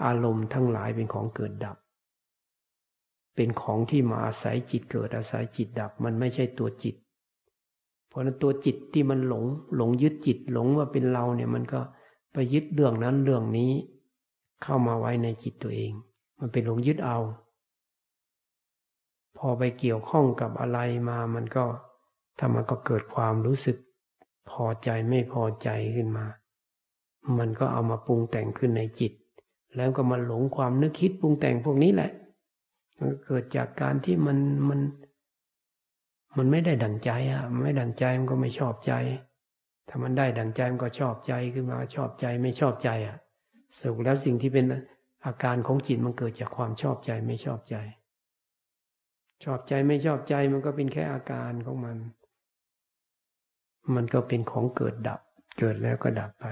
[0.04, 1.76] อารมณ์ทั้งหลายเป็นของเกิดดับ
[3.36, 6.94] เป็นของที่มาอาศัยจิตเกิดอาศัยจิตดับ มันไม่ใช่ตัวจิต
[8.08, 9.44] เพราะนั้นตัวจิตที่มันหลง
[9.76, 11.80] หลงยึดจิตหลงว่าเป็นเราเนี่ยมันก็
[12.32, 13.72] ไปยึดเรื่องนั้นเรื่องนี้
[14.62, 15.92] เข้ามาไว้ในจิตตัวเอง
[16.38, 17.18] มันเป็นหลงยึดเอา
[19.36, 21.64] พอไปเกี่ยวข้องกับอะไรมามันก็
[22.38, 23.76] ถ้ามันก็เกิดความรู้สึก
[24.50, 26.26] พอใจไม่พอใจขึ้นมา
[27.38, 29.12] มันก็เอามาปรุงแต่งขึ้นในจิต
[29.76, 32.10] แล้วก็มาหลงความนึกคิดปรุงแต่งพวกนี้แหละ
[32.98, 34.80] มันเกิดจากการที่มันมัน
[36.36, 38.92] มันไม่ได้ดั่งใจอะไม่ดั่งใจมันก็ไม่ชอบใจ
[39.88, 43.16] ถ้ามันได้ดั่งใจมันก็ชอบใจขึ้นมาชอบใจไม่ชอบใจอะ
[43.80, 44.66] สุขแล้วสิ่งที่เป็น
[45.26, 47.76] อาการของจิตมันเกิดจากความชอบใจไม่ชอบใจ
[49.44, 51.98] ชอบใจไม่ชอบใจมันก็เป็นแค่อาการของมัน
[53.94, 55.20] มันก็เป็นของเกิดดับ
[55.58, 56.46] เกิดแล้วก็ดับไป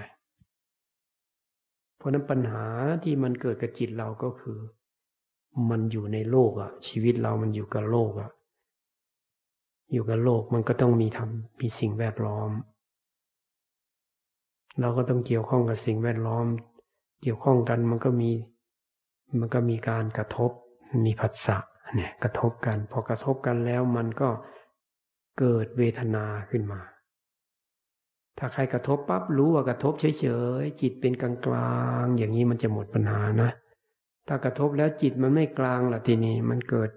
[1.96, 2.64] เพราะนั้นปัญหา
[3.04, 4.58] ที่มันเกิดกับจิตเราก็คือ
[5.70, 8.30] มันอยู่ในโลกอะชีวิตเรามันอยู่กับโลกอะ
[9.92, 12.50] อยู่กับโลกมันก็ต้องมีทำมีสิ่งแวดล้อม
[14.80, 16.46] เราก็ต้องเกี่ยวข้องกับสิ่งแวดล้อม
[17.22, 18.30] เกี่ยวข้องกันมันก็มี
[19.38, 20.50] มันก็มีการกระทบ
[21.06, 21.58] มีผัสสะ
[21.94, 24.28] เนี่ยกระทบกันพอกระทบกันแล้วมันก็
[25.38, 26.80] เกิดเวทนาขึ้นมา
[28.38, 30.26] ถ้าใครกระทบปั๊บรู้ว่ากระทบเฉ
[30.60, 31.30] ยๆจิตเป็นกลา
[32.02, 33.50] งๆอย่างนี้มันจะหมดปัญหานะ
[34.26, 36.90] ถ้ากระทบแล้วจิตมันไม่กลางล่ะทีนี้มันเกิด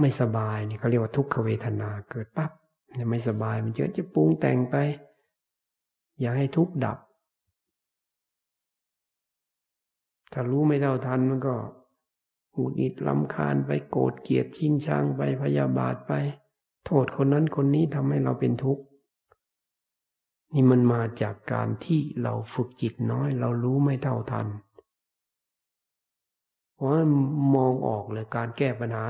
[0.00, 2.50] ไม่สบายนี่เขาเรียกว่าทุกขเวทนาเกิดปั๊บ
[2.94, 4.76] เนี่ยไม่สบายมันเยอะจะปรุงแต่งไป
[6.20, 6.98] อยากให้ทุกดับ
[10.32, 11.54] ถ้ารู้ไม่เท่าทันมันก็
[12.54, 16.12] หงุดหงิดลำคาญไปโกรธเกลียดชิงชังไปพยาบาทไป
[16.86, 18.82] โทษคนนั้นคนนี้ทำให้เราเป็นทุกข์
[20.52, 24.46] นี่มันมาจากการที่เราฝึกจิตน้อย เรารู้ไม่เท่าทัน
[26.80, 26.94] เพราะ
[27.56, 29.04] มองออกเลยการแก้ปัญหา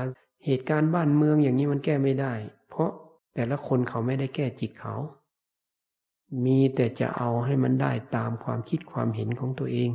[0.45, 2.33] เหตุการณ์บ้านเมืองอย่างนี้มันแก้ไม่ได้
[2.69, 2.89] เพราะ
[3.35, 4.95] แต่ละคนเขาไม่ได้แก้จิตเขา
[6.45, 9.89] มีแต่จะเอาให้มันได้ตามความคิดความเห็นของตัวเอง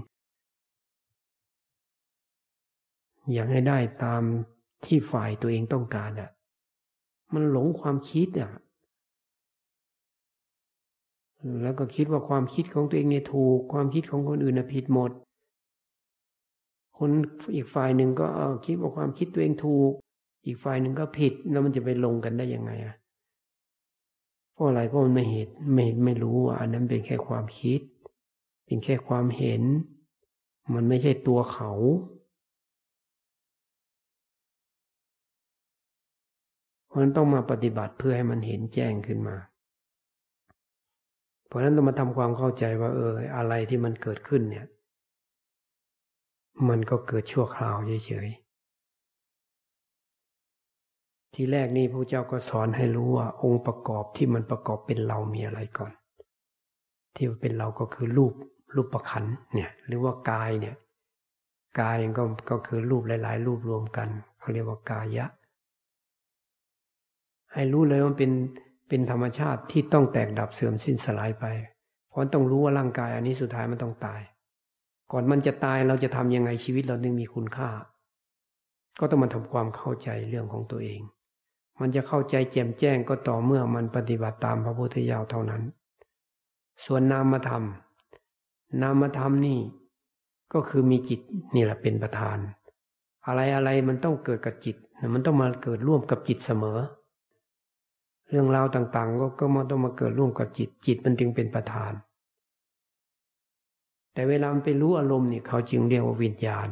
[3.33, 4.23] อยากให้ได้ตาม
[4.85, 6.31] ที่ฝ่ายตัวเองต้องการอะ
[7.35, 8.51] มันหลงความคิดอะ
[11.63, 15.11] แล้วก็คิดว่าความคิดของตัวเองเนี่ยถูก ความคิดของคนอื่นน่ะผิดหมด
[16.99, 17.11] คน
[17.55, 18.27] อีกฝ่ายหนึ่งก็
[18.67, 19.93] คิดว่าความคิดตัวเองถูก
[20.47, 22.97] อีกฝ่ายหนึ่งก็ผิดแล้วมันจะไปลงกันได้ยังไงอะ
[24.53, 27.81] เพราะอะไรเพราะมันไม่เห็นไม่ไม่รู้ว่า อันนั้นเป็นแค่ความคิด
[28.67, 29.63] เป็นแค่ความเห็น
[30.75, 31.73] มันไม่ใช่ตัวเขา
[36.87, 39.37] เพราะนั้นต้องมาปฏิบัติเพื่อให้มันเห็นแจ้งขึ้นมา
[41.47, 44.67] เพราะนั้นต้องมาทำความเข้าใจว่า เออ อะไรที่มันเกิดขึ้นเนี่ย
[46.69, 48.47] มันก็เกิดชั่วคราวเฉยๆ
[51.35, 55.93] ทีแรกนี่พระเจ้าก็สอนให้รู้ว่าองค์ประกอบที่มันประกอบเป็นเรามีอะไรก่อน
[57.15, 58.33] ที่เป็นเราก็คือรูป
[58.75, 60.77] รูปประคันเนี่ยหรือว่ากายเนี่ย
[61.81, 65.27] กายก็ก็คือรูปหลาย ๆ รูปรวมกันเขาเรียกว่ากายะ
[67.53, 68.33] ให้รู้เลยว่าเป็น
[68.89, 71.45] เป็นธรรมชาติที่ต้องแตกดับเสื่อมสิ้นสลายไป
[72.09, 74.21] เพราะต้องรู้ว่าร่างกายอันนี้สุดท้ายมันต้องตาย
[75.13, 77.71] ก่อนมันจะตายเราจะทำยังไงชีวิตเราจึงมีคุณค่า
[79.01, 81.01] ก็ต้องมาทำความเข้าใจเรื่องของตัวเอง
[81.81, 85.63] มันจะเข้าใจแจ่มแจ้งก็ต่อเมื่อมันปฏิบัติตามพระพุทธเจ้าเท่านั้น
[86.85, 87.63] ส่วนนามธรรม
[88.83, 89.59] นามธรรมนี่
[90.53, 91.21] ก็คือมีจิต
[91.55, 92.39] นี่แหละเป็นประธาน
[93.27, 94.77] อะไรอะไรมันต้องเกิดกับจิต
[95.15, 96.79] มันต้องมาเกิดร่วมกับจิตเสมอ
[98.31, 101.93] เรื่องราวต่างๆ ก็ก็มาต้องมาเกิดร่วมกับจิต จิตมันจึงเป็นประธาน
[104.17, 106.69] แต่เวลามันไปรู้อารมณ์เนี่ยเขาจึงเรียกว่าวิญญาณ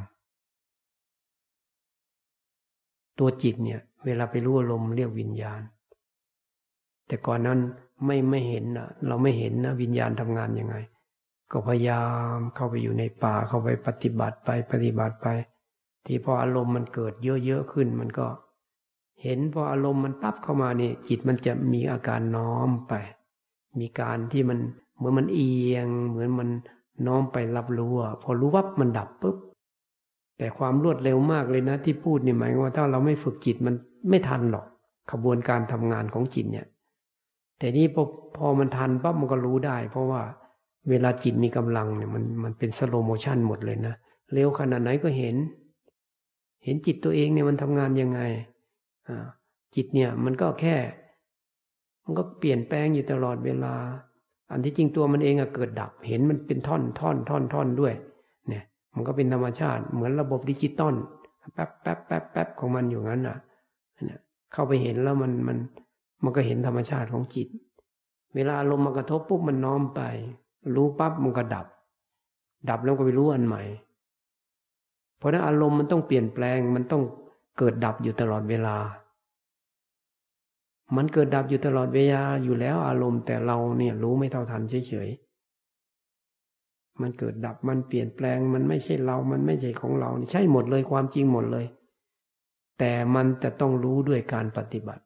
[3.18, 5.61] ตัวจิตเนี่ย เวลาไปรู้อารมณ์เรียกวิญญาณ
[7.07, 7.59] แต่ก่อนนั้น
[8.04, 10.76] ไม่ไม่เห็นนะเราไม่เห็นนะวิญญาณทำงานยังไง
[11.52, 12.02] ก็พยายา
[12.37, 15.26] มเข้าไปอยู่ในป่าเข้าไปปฏิบัติไปปฏิบัติไป
[16.07, 18.26] ที่พออารมณ์มันเกิดเยอะๆขึ้นมันก็
[19.22, 22.92] เห็นพออารมณ์มันปั๊บเข้ามาเนี่ยจิตมันจะมีอาการน้อมไป
[23.80, 24.59] มีการที่มัน
[24.96, 26.48] เหมือนมันเอียง เหมือนมัน
[27.07, 29.37] น้อมไปรับรู้อะพอรู้วับมันดับปุ๊บ
[30.38, 33.74] แต่ความรวดเร็วมากเลยนะที่พูดเนี่ยหมายว่าถ้าเราไม่ฝึกจิตมัน
[34.11, 34.66] ไม่ทันหรอก
[35.11, 36.66] ขบวนการทำงานของจิตเนี่ย
[37.59, 38.02] แต่นี่พอ
[38.37, 40.22] พอมันทันปั๊บมันก็รู้ได้ เพราะว่า
[40.90, 43.94] เวลาจิตมีกำลังเนี่ยมันมันเป็น slow motion หมดเลยนะ
[44.33, 45.37] เร็วขนาดไหนก็เห็น
[46.64, 48.20] เห็นจิตตัวเองเนี่ยมันทำงานยังไง
[49.74, 50.76] จิตเนี่ยมันก็แค่
[52.04, 53.74] มันก็เปลี่ยนแปลงอยู่ตลอดเวลา
[54.50, 57.94] อันที่จริงตัวมันเองอะเกิดดับเห็นมันเป็นท่อนท่อนท่อนท่อนด้วย
[58.48, 60.94] เนี่ย มันก็เป็นธรรมชาติเหมือนระบบดิจิตอล
[61.54, 63.37] แป๊บแป๊บแป๊บแป๊บของมันอยู่งั้นอะ
[64.04, 64.20] เนี่ย
[64.52, 65.59] เข้าไปเห็นแล้วมันมัน
[66.24, 67.48] มันก็เห็นธรรมชาติของจิต
[68.35, 70.00] เวลาลมมากระทบปุ๊บมันน้อมไป
[70.74, 71.66] รู้ปั๊บมันก็ดับ
[72.68, 73.62] ดับแล้วก็ไปรู้อันใหม่
[75.18, 77.02] เพราะนั้นอารมณ์มันต้องเปลี่ยนแปลงมันต้อง
[77.59, 78.76] เกิดดับอยู่ตลอดเวลา
[80.97, 91.66] มันเกิดดับอยู่ตลอดเวลาอยู่แล้วอารมณ์แต่เราเนี่ยรู้ไม่เท่าทันเฉยๆ มันเกิดดับมันเปลี่ยนแปลงมันไม่ใช่เรา มันไม่ใช่ของเราใช่หมดเลยความจริงหมดเลย
[92.79, 95.03] แต่มันจะต้องรู้ด้วยการปฏิบัติ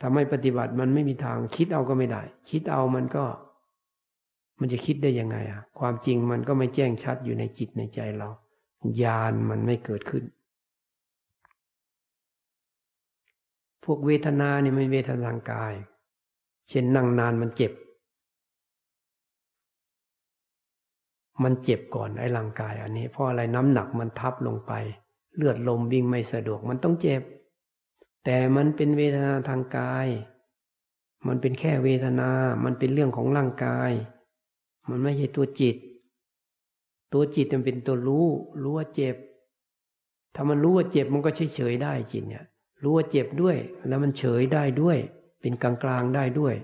[0.00, 3.24] ถ้าไม่ปฏิบัติมันไม่มีทางคิดเอาก็ไม่ได้ คิดเอามันก็
[4.60, 8.28] มันจะคิดได้ยังไงอะ ความจริงมันก็ไม่แจ้งชัดอยู่ในจิตในใจเรา
[9.02, 10.24] ญาณมันไม่เกิดขึ้น
[13.90, 15.74] วกเวทนาเนี่ยมันเวทนาทางกาย
[16.68, 17.72] เช่นนั่งนานมันเจ็บ
[21.42, 24.72] มันเจ็บก่อนไอ้ร่างกายอันนี้ เพราะอะไรน้ำหนักมันทับลงไป
[25.36, 27.22] เลือดลมวิ่งไม่สะดวกมันต้องเจ็บ
[28.24, 30.06] แต่มันเป็นเวทนาทางกาย
[31.26, 32.30] มันเป็นแค่เวทนา
[32.64, 33.92] มันเป็นเรื่องของร่างกาย
[34.88, 35.76] มันไม่ใช่ตัวจิต
[37.12, 38.26] ตัวจิตมันเป็นตัวรู้
[38.62, 39.16] รู้ว่าเจ็บ
[40.34, 42.44] ถ้ามันรู้ว่าเจ็บมันก็เฉยเฉยได้จิตเนี่ย
[42.82, 43.56] รู้ว่าเจ็บด้วย
[43.88, 44.98] แล้วมันเฉยได้ด้วย
[45.40, 46.54] เป็นกลางกลางได้ด้วย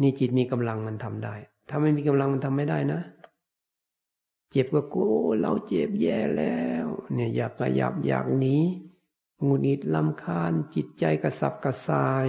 [0.00, 1.34] นี่จิตมีกำลังมันทำได้
[1.68, 3.00] ถ้าไม่มีกำลังมันทำไม่ได้นะ
[4.50, 5.06] เจ็บก็โกู
[5.40, 8.56] เราเจ็บแย่แล้ว เนี่ยอยากกระยับอยากหนี
[9.46, 12.28] งุดหงิดลำคาญจิตใจกระสับกระส่าย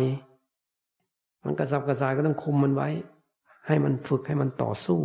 [1.44, 2.90] มันกระสับกระส่ายก็ต้องคุมมันไว้
[3.68, 5.02] ให้มันฝึกให้มันต่อสู้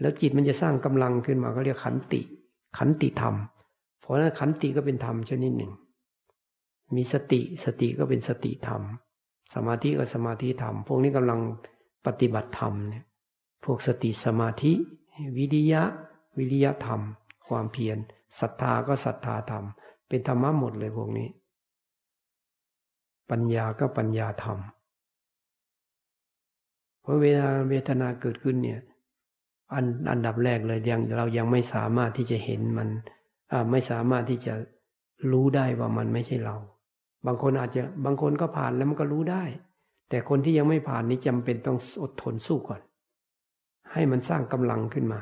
[0.00, 2.20] แล้วจิตมันจะสร้างกำลังขึ้นมาก็เรียกขันติ
[2.78, 3.34] ขันติธรรม
[4.00, 5.72] เพราะนั้นขันติก็เป็นธรรมชนิดหนึ่ง
[6.94, 8.82] มีสติสติก็เป็นสติธรรม
[9.54, 11.40] สมาธิก็สมาธิธรรม พวกนี้กำลัง
[12.06, 13.04] ปฏิบัติธรรมเนี่ย
[13.64, 14.72] พวกสติสมาธิ
[15.36, 15.82] วิริยะ
[16.38, 17.00] วิริยะธรรม
[17.48, 17.98] ความเพียร
[18.40, 19.64] ศรัทธาก็ศรัทธาธรรม
[20.08, 21.28] เป็นธรรมะหมดเลยพวกนี้
[23.30, 24.58] ปัญญาก็ปัญญาธรรม
[27.00, 28.80] เพราะเวลาเวทนาเกิดขึ้นเนี่ย
[29.74, 32.88] อันอันดับแรกเลยยังเรายังไม่สามารถที่จะเห็นมัน
[33.70, 34.54] ไม่สามารถที่จะ
[35.30, 36.56] รู้ได้ว่ามันไม่ใช่เรา
[37.26, 39.42] บางคนอาจจะบางคนก็ผ่านแล้วมันก็รู้ได้
[40.08, 42.80] แต่คนที่ยังไม่ผ่านนี้จำเป็นต้องอดทนสู้ก่อน
[43.92, 45.20] ให้มันสร้างกำลังขึ้นมา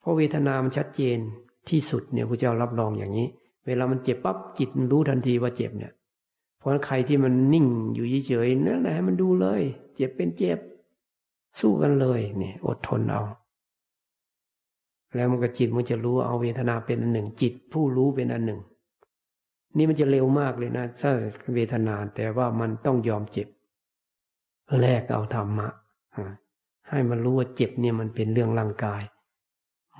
[0.00, 1.18] เพราะเวทนามันชัดเจน
[1.68, 3.28] ที่สุดเนี่ยพระเจ้ารับรองอย่างนี้
[3.66, 5.92] เวลามันเจ็บปั๊บจิตรู้ทันทีว่าเจ็บเนี่ย
[6.58, 9.62] เพราะใครที่มันนิ่งอยู่เฉยๆนั่นแหละมันดูเลย
[9.94, 10.58] เจ็บเป็นเจ็บ
[11.60, 13.22] สู้กันเลยเนี่ยอดทนเอา
[15.14, 18.60] แล้วมันก็จิตมันจะรู้เอาเวทนาเป็นอันหนึ่ง จิตผู้รู้เป็นอันหนึ่ง
[19.76, 21.12] นี่มันจะเร็วมากเลยนะถ้า
[21.54, 23.48] เวทนาแต่ว่ามันต้องยอมเจ็บ
[24.80, 25.68] แลกเอาธรรมะ
[26.88, 29.02] ให้มันรู้ว่าเจ็บเนี่ยมันเป็นเรื่องร่างกาย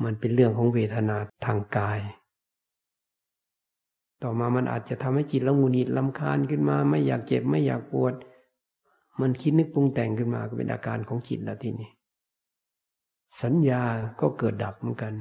[0.04, 1.98] มันเป็นเรื่องของเวทนาทางกาย
[4.22, 8.14] ต่อมามันอาจจะทำให้จิตเราหงุดหงิดลำคาญขึ้นมา ไม่อยากเจ็บไม่อยากปวด
[9.20, 11.90] มันคิดนึกปรุงแต่งขึ้นมาก็เป็นอาการของจิตแล้วทีนี้
[13.42, 13.82] สัญญา
[14.20, 15.14] ก็เกิดดับเหมือนกัน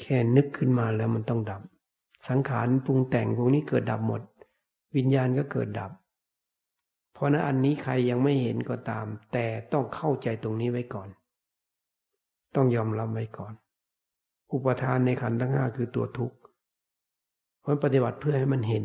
[0.00, 1.62] แค่นึกขึ้นมาแล้วมันต้องดับ
[2.28, 4.22] สังขารปรุงแต่งพวกนี้เกิดดับหมด
[4.96, 5.90] วิญญาณก็เกิดดับ
[7.14, 11.08] เพราะนั้นอันนี้ใครยังไม่เห็นก็ตาม แต่ต้องเข้าใจตรงนี้ไว้ก่อน
[12.54, 13.52] ต้องยอมรับไว้ก่อน
[14.52, 16.36] อุปทานในขันธ์ทั้งห้าคือตัวทุกข์
[17.60, 18.84] เพราะปฏิบัติเพื่อให้มันเห็น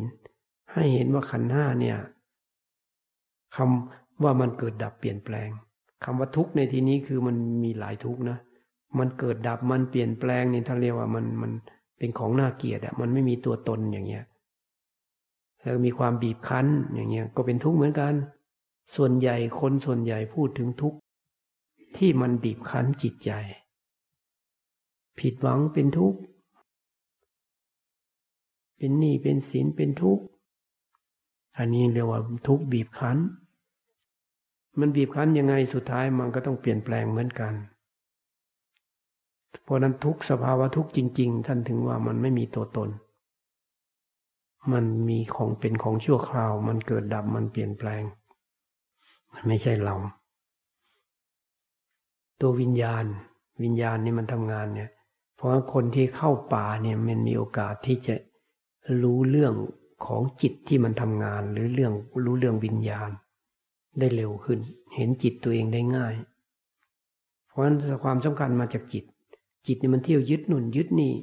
[0.72, 1.96] ให้เห็นว่าขันห้าเนี่ย
[3.56, 5.48] คำว่ามันเกิดดับเปลี่ยนแปลง
[6.04, 8.38] คำว่าทุกในที่นี้คือมันมีหลายทุกนะ
[8.98, 11.52] มันเกิดดับมันเปลี่ยนแปลงนี่ท่านเรียกว่ามันมัน
[11.98, 14.24] เป็นของน่าเกลียดอะมันไม่มีตัวตนอย่างเงี้ย
[15.62, 18.14] แล้วมีความบีบคั้นอย่างเงี้ยก็เป็นทุกข์เหมือนกัน
[18.96, 20.98] ส่วนใหญ่คนส่วนใหญ่พูดถึงทุกข์
[21.96, 23.30] ที่มันบีบคั้นจิตใจ
[25.18, 26.18] ผิดหวังเป็นทุกข์
[28.76, 30.24] เป็นหนี้เป็นสินเป็นทุกข์
[31.58, 33.18] อันนี้เรียกว่าทุกข์บีบคั้น
[34.78, 37.54] มันบีบคั้นยังไงสุดท้ายมันก็ต้องเปลี่ยนแปลงเหมือนกัน
[39.64, 42.88] เพราะนั้นทุกสภาวะทุกจริง ๆ ท่านถึงว่ามันไม่มีตัวตน
[44.72, 48.02] มันมีของเป็นของชั่วคราว มันเกิดดับมันเปลี่ยนแปลง
[49.32, 49.96] มันไม่ใช่เรา
[52.40, 53.04] ตัววิญญาณ
[53.62, 54.90] วิญญาณนี่มันทำงานเนี่ย
[55.36, 58.14] เพราะคนที่เข้าป่าเนี่ยมันมีโอกาสที่จะ
[59.02, 59.54] รู้เรื่อง
[60.06, 61.92] ของจิตที่มันทำงานหรือเรื่อง
[62.24, 63.10] รู้เรื่องวิญญาณ
[63.98, 64.58] ได้เร็วขึ้น
[64.94, 66.14] เห็นจิตตัวเองได้ง่าย
[67.48, 69.04] เพราะฉะนั้นความสำคัญมาจากจิต
[69.68, 71.14] จิตนี่มันเที่ยวยึดหนุนยึดนี่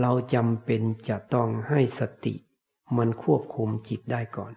[0.00, 2.34] เราจำเป็นจะต้องให้สติ
[2.96, 4.52] มันควบคุมจิตได้ก่อน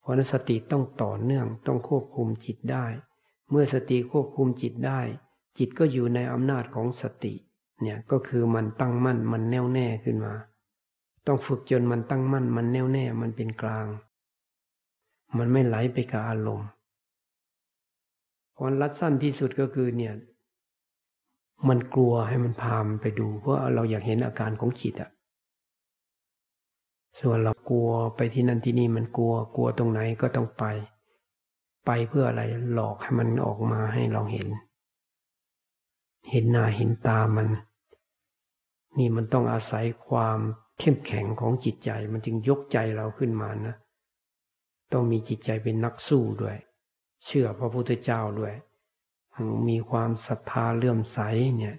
[0.00, 2.86] เพราะนั้นสติต้องต่อเนื่องต้องควบคุมจิตได้
[3.50, 5.00] เมื่อสติควบคุมจิตได้
[5.58, 7.34] จิตก็อยู่ในอำนาจของสติ
[7.82, 10.34] เนี่ยก็คือมันตั้งมั่นมันแน่วแน่ขึ้นมา
[11.26, 13.86] ต้องฝึกจนมันตั้งมั่นมันแน่วแน่มันเป็นกลาง
[15.36, 16.68] มันไม่ไหลไปกับอารมณ์
[18.56, 20.14] ผลรัดสั้นที่สุดก็คือเนี่ย
[21.68, 25.10] มันกลัวให้มันพามไปดู เพราะเราอยากเห็นอาการของจิตอะ
[27.20, 30.64] ส่วนเรากลัวไปที่นั่นที่นี่มันกลัวกลัวตรงไหนก็ต้องไป
[31.86, 32.42] ไปเพื่ออะไร
[32.72, 34.48] หลอกให้มันออกมาให้เราเห็น
[36.30, 37.48] เห็นหน้าเห็นตามัน
[38.98, 40.38] นี่มันต้องอาศัยความ
[40.78, 43.74] เข้มแข็งของจิตใจมันจึงยกใจเราขึ้นมานะ
[44.92, 46.56] ต้องมีจิตใจเป็นนักสู้ด้วย
[47.24, 48.54] เชื่อพระพุทธเจ้าด้วย
[49.68, 51.18] มีความศรัทธาเลื่อมใส
[51.56, 51.76] เนี่ย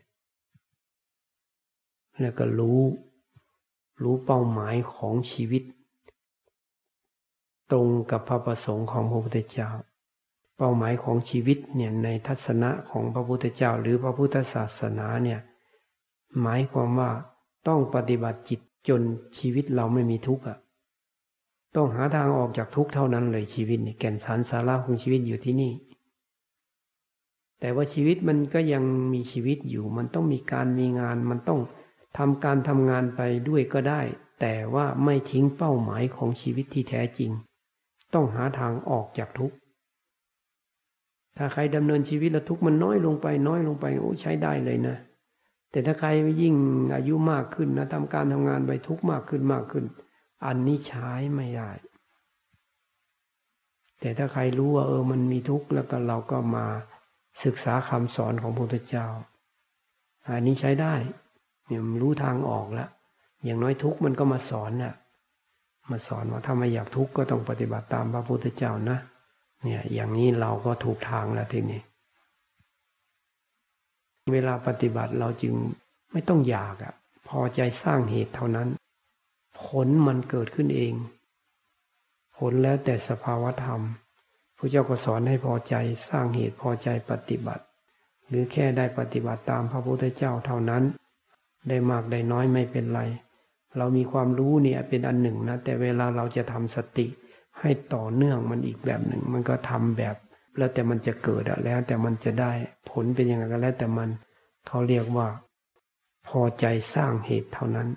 [2.19, 2.81] แล้วก็รู้
[4.03, 5.63] รู้เป้าหมายของชีวิต
[7.71, 9.69] ตรงกับพระประสงค์ของพระพุทธเจ้า
[10.57, 15.39] เป้าหมายของชีวิตเนี่ยในทัศนะของพระพุทธเจ้า หรือพระพุทธศาสนาเนี่ย
[16.41, 17.11] หมายความว่า
[17.67, 19.01] ต้องปฏิบัติจิตจน
[19.37, 20.57] ชีวิตเราไม่มีทุกข์อะ
[21.75, 25.71] ต้องหาทางออกจากทุกข์เท่านั้นเลยชีวิตนี่แก่นสารสาระของชีวิตอยู่ที่นี่
[27.59, 31.61] แต่ว่าชีวิตมันก็ยังมีชีวิตอยู่ มันต้องมีการมีงาน มันต้อง
[32.17, 34.01] ทำการทำงานไปด้วยก็ได้
[34.41, 37.31] แต่ว่าไม่ทิ้งเป้าหมายของชีวิตที่แท้จริง
[38.13, 39.55] ต้องหาทางออกจากทุกข์
[41.37, 44.95] ถ้าใครดำเนินชีวิตแล้วทุกข์มันน้อยลงไปน้อยลงไปโอ้ใช้ได้เลยนะ
[45.71, 46.09] แต่ถ้าใคร
[46.41, 46.55] ยิ่ง
[46.95, 49.85] อายุมากขึ้นนะทำการทำงานไปทุกข์มากขึ้นมากขึ้น
[50.45, 51.71] อันนี้ใช้ไม่ได้
[53.99, 56.65] แต่ถ้าใครรู้ว่าเออมันมีทุกข์แล้วก็เราก็มา
[57.43, 59.07] ศึกษาคำสอนของพระพุทธเจ้า
[60.27, 60.93] อันนี้ใช้ได้
[61.67, 62.89] เนี่ยมันรู้ทางออกแล้ว
[63.43, 64.95] อย่างน้อยทุกมันก็มาสอนน่ะ
[65.91, 68.97] มาสอนว่าถ้าไม่อยากทุกข์ก็ต้องปฏิบัติตามพระพุทธเจ้านะ
[69.63, 71.81] เนี่ยอย่างนี้เราก็ถูกทางแล้วทีนี้
[74.31, 75.53] เวลาปฏิบัติเราจึง
[76.11, 76.93] ไม่ต้องอยากอะ
[77.27, 78.67] พอใจสร้างเหตุเท่านั้น
[79.61, 80.93] ผลมันเกิดขึ้นเอง
[82.37, 83.81] ผลแล้วแต่สภาวธรรม
[84.61, 85.75] พระเจ้าก็สอนให้พอใจ
[86.09, 87.63] สร้างเหตุพอใจปฏิบัติ
[88.27, 90.83] หรือแค่ได้ปฏิบัติตามพระพุทธเจ้าเท่านั้น
[91.69, 93.01] ได้มากได้น้อยไม่เป็นไร
[93.77, 97.07] เรามีความรู้เนี่ยเป็นอันหนึ่งนะ แต่เวลาเราจะทำสติ
[97.59, 100.15] ให้ต่อเนื่องมันอีกแบบหนึ่ง มันก็ทำแบบ
[100.57, 102.51] แล้วแต่มันจะเกิดอะแล้วแต่มันจะได้
[102.89, 104.09] ผลเป็นยังไงก็แล้วแต่มัน
[104.67, 105.27] เขาเรียกว่า
[106.27, 107.87] พอใจสร้างเหตุเท่านั้น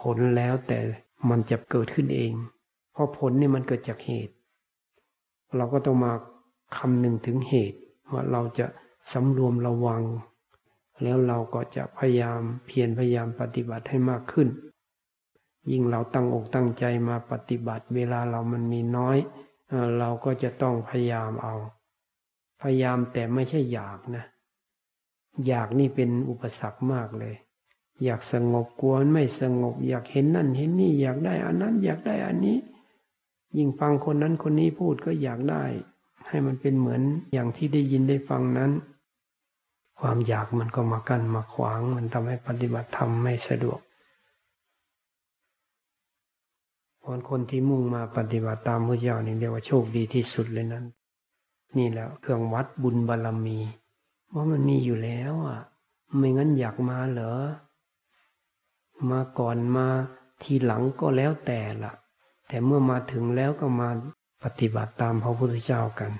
[0.00, 0.78] ผลแล้วแต่
[1.30, 2.32] มันจะเกิดขึ้นเอง
[2.92, 4.34] เพราะผลนี่มันเกิดจากเหตุ
[5.56, 6.12] เราก็ต้องมา
[6.76, 7.78] คำนึงถึงเหตุ
[8.12, 8.66] ว่าเราจะ
[9.12, 10.02] สำรวมระวัง
[11.02, 14.48] แล้วเราก็จะพยายามเพียรพยายามปฏิบัติให้มากขึ้น
[15.70, 19.16] ยิ่งเราตั้งอกตั้งใจมาปฏิบัติเวลาเรามันมีน้อย
[19.98, 21.54] เราก็จะต้องพยายามเอา
[22.62, 24.24] พยายามแต่ไม่ใช่อยากนะ
[25.46, 27.34] อยากนี่เป็นอุปสรรคมากเลย
[28.04, 32.56] อยากสงบกลัวไม่สงบ อยากเห็นนั่นเห็นนี่อยากได้อันนั้นอยากได้อันนี้
[33.56, 35.64] ยิ่งฟังคนนั้นคนนี้พูดก็อยากได้
[36.28, 38.70] ให้มันเป็นเหมือนอย่างที่ได้ยินได้ฟังนั้น
[40.00, 43.80] ความอยากมันก็มากั้นมาขวาง มันทำให้ปฏิบัติธรรมไม่สะดวก
[47.04, 50.84] คนคนที่มุ่งมาปฏิบัติตามพระเจ้านี่เรียกว่าโชคดีที่สุดเลยนั้น
[51.78, 53.58] นี่แหละเครื่องวัดบุญบารรมี
[54.32, 55.60] ว่ามันมีอยู่แล้วอะ
[56.16, 57.34] ไม่งั้นอยากมาเหรอ
[59.10, 59.86] มาก่อนมา
[60.42, 61.92] ทีหลังก็แล้วแต่ละ
[62.52, 63.88] แต่เมื่อมาถึงแล้วก็มา
[64.44, 66.12] ปฏิบัติตามพระพุทธเจ้ากัน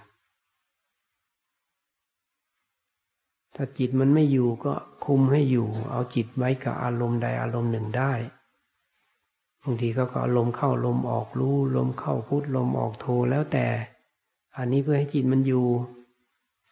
[3.55, 8.13] ถ้าจิตมันไม่อยู่ก็คุมให้อยู่ เอาจิตไว้กับอารมณ์ใดอารมณ์หนึ่งได้
[9.63, 13.67] บางทีก็ก็ลมเข้าลมออกรู้ลมเข้าพุทลมออกโทแล้วแต่
[14.57, 15.67] อันนี้เพื่อให้จิตมันอยู่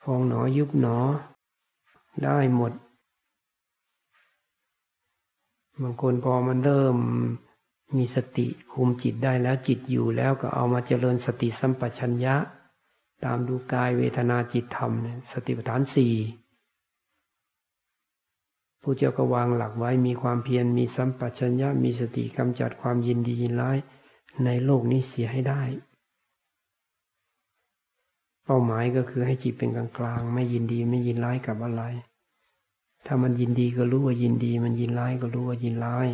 [0.02, 0.98] ฟองหนอยุบหนอ
[2.22, 2.72] ได้หมด
[5.82, 6.98] บางคนพอมันเริ่ม
[7.96, 12.36] มีสติคุมจิตได้แล้วจิตอยู่แล้วก็เอามาเจริญสติสัมปชัญญะ
[13.24, 14.92] ตามดูกายเวทนาจิตธรรม
[15.32, 16.14] สติปัฏฐานสี่
[18.82, 23.78] ผู้เจ้าก็วางหลักไว้มีความเพียรมีสัมปชัญญะมีสติกำจัดความยินดียินร้าย
[24.44, 25.62] ในโลกนี้เสียให้ได้
[28.44, 31.82] เป้าหมายก็คือให้จิตเป็นกลางกลางไม่ยินดีไม่ยินร้ายกับอะไร
[33.06, 36.08] ถ้ามันยินดีก็รู้ว่ายินดี มันยินร้ายก็รู้ว่ายินร้าย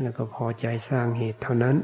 [0.00, 1.76] แล้วก็พอใจสร้างเหตุเท่านั้น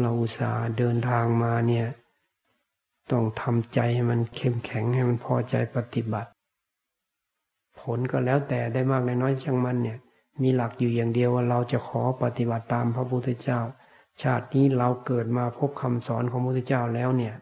[0.00, 1.86] เราอุตส่าห์เดินทางมาเนี่ย
[3.10, 6.30] ต้องทำใจให้มันเข้มแข็งให้มันพอใจปฏิบัติ
[7.80, 9.98] ผลก็แล้วแต่ได้มากในน้อยช่างมันเนี่ย
[10.42, 13.60] มีหลักอยู่อย่างเดียวว่าเราจะขอปฏิบัติตามพระพุทธเจ้า
[14.22, 17.34] ชาตินี้เราเกิดมาพบคำสอนของพระพุทธเจ้าแล้วเนี่ย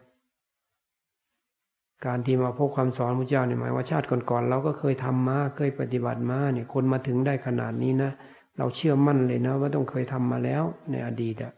[2.05, 8.11] การที่มาพบคำสอนพระเจ้าเนี่ยหมายว่าชาติก่อนๆเราก็เคยทำมาเคยปฏิบัติมาเนี่ยคนมาถึงได้ขนาดนี้นะ
[8.57, 11.53] เราเชื่อมั่นเลยนะ ว่าต้องเคยทำมาแล้วในอดีตอะ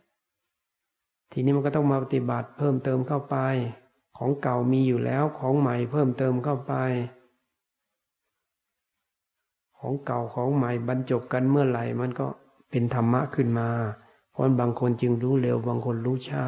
[1.32, 3.38] ทีนี้มันก็ต้องมาปฏิบัติเพิ่มเติมเข้าไป
[4.18, 6.74] ของเก่ามีอยู่แล้วของใหม่เพิ่มเติมเข้าไป
[9.80, 12.28] ของเก่าของใหม่บรรจบกันเมื่อไหร่ มันก็
[12.70, 13.70] เป็นธรรมะขึ้นมา
[14.32, 16.46] เพราะบางคนจึงรู้เร็วบางคนรู้ช้า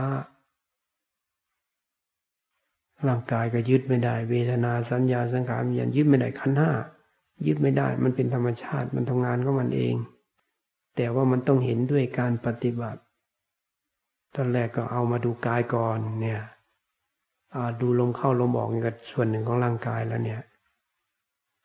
[3.07, 6.71] ร่างกายก็ยึดไม่ได้ เวทนาสัญญาสังขารวิญญาณยึดไม่ได้ขันห้า
[7.45, 9.95] ยึดไม่ได้ มันเป็นธรรมชาติมันทำงานของมันเอง
[10.95, 13.01] แต่ว่ามันต้องเห็นด้วยการปฏิบัติ
[14.35, 16.41] ตอนแรกก็เอามาดูกายก่อนเนี่ย
[17.81, 20.41] ดูลมเข้าลมออกนี่ก็ส่วนหนึ่งของร่างกายแล้วเนี่ย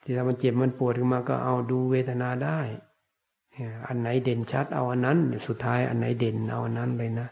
[0.03, 2.61] ที่ถ้ามันเจ็บมันปวดขึ้นมาก็เอาดูเวทนาได้
[3.86, 7.28] อันไหนเด่นชัดเอาอันนั้น สุดท้ายอันไหนเด่นเอาอันนั้นเลยนะ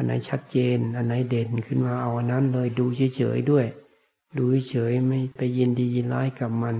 [0.00, 3.66] อันไหนชัดเจน อันไหนเด่นขึ้นมาเอาอันนั้นเลยดูเฉยๆด้วย
[4.38, 6.76] ดูเฉยไม่ไปยินดียินร้ายกับมัน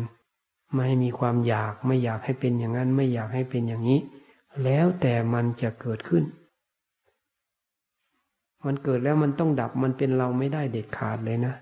[0.73, 4.01] ไม่ให้มีความอยากไม่อยากให้เป็นอย่างนั้นไม่อยากให้เป็นอย่างนี้
[4.65, 6.25] แล้วแต่มันจะเกิดขึ้น
[8.67, 11.55] มันเกิดแล้วมันต้องดับมันเป็นเราไม่ได้เด็ดขาดเลยนะ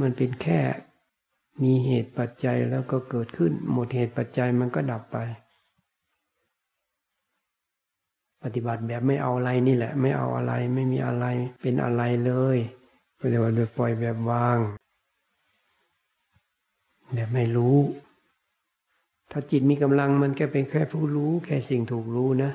[0.00, 0.60] มันเป็นแค่
[1.62, 5.18] มีเหตุปัจจัยแล้วก็เกิดขึ้น หมดเหตุปัจจัยมันก็ดับไป
[8.42, 11.24] ปฏิบัติแบบไม่เอาอะไรนี่แหละ ไม่เอาอะไรไม่มีอะไร
[11.62, 12.56] เป็นอะไรเลย
[13.20, 14.58] ปฏิบัติโดยปล่อยแบบวาง
[17.14, 17.76] แบบไม่รู้
[19.30, 22.50] ถ้าจิตมีกำลังมันแค่เป็นแค่ผู้รู้ แค่สิ่งถูกรู้นะ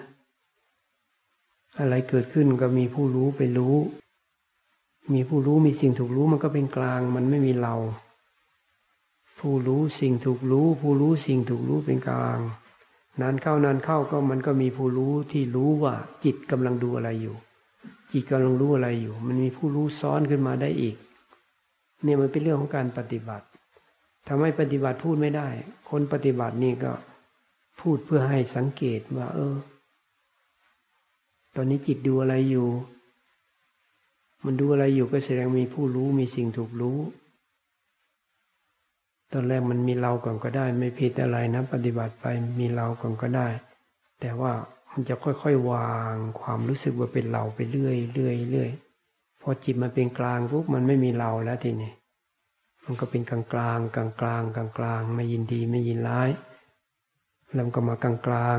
[1.79, 3.75] อะไรเกิดขึ้นก็มีผู้รู้ไปรู้
[5.13, 7.75] มีผู้รู้มีสิ่งถูกรู้มันก็เป็นกลาง มันไม่มีเรา
[9.39, 12.39] ผู้รู้สิ่งถูกรู้ ผู้รู้สิ่งถูกรู้เป็นกลาง
[13.21, 15.93] นานเข้านานเข้าก็มันก็มีผู้รู้ที่รู้ว่า
[16.23, 17.35] จิตกำลังดูอะไรอยู่
[18.11, 20.95] จิตกำลังรู้อะไรอยู่ มันมีผู้รู้ซ้อนขึ้นมาได้อีก
[22.03, 23.45] เนี่ยมันเป็นเรื่องของการปฏิบัติ
[24.27, 25.47] ทำให้ปฏิบัติพูดไม่ได้
[25.89, 26.93] คนปฏิบัตินี่ก็
[27.81, 29.55] พูดเพื่อให้สังเกตว่า เออ
[31.55, 32.67] ตอนนี้จิตดูอะไรอยู่
[34.45, 36.97] มันดูอะไรอยู่ก็แสดงมีผู้รู้มีสิ่งถูกรู้
[39.33, 42.25] ตอนแรกมันมีเราก่อนก็ได้ ไม่ผิดอะไรนะ ปฏิบัติไป
[42.59, 43.47] มีเราก่อนก็ได้
[44.21, 44.51] แต่ว่า
[44.91, 48.69] มันจะค่อยๆวางความรู้สึกว่าเป็นเราไปเรื่อยเรื่อยเรื่อย
[49.41, 51.91] พอจิตมันเป็นกลางปุ๊บมันไม่มีเราแล้วทีนี้
[52.85, 56.29] มันก็เป็นกลางกลางกลางกลางกลางกลางไม่ยินดีไม่ยินร้าย
[57.53, 58.57] แล้วก็มากลางกลาง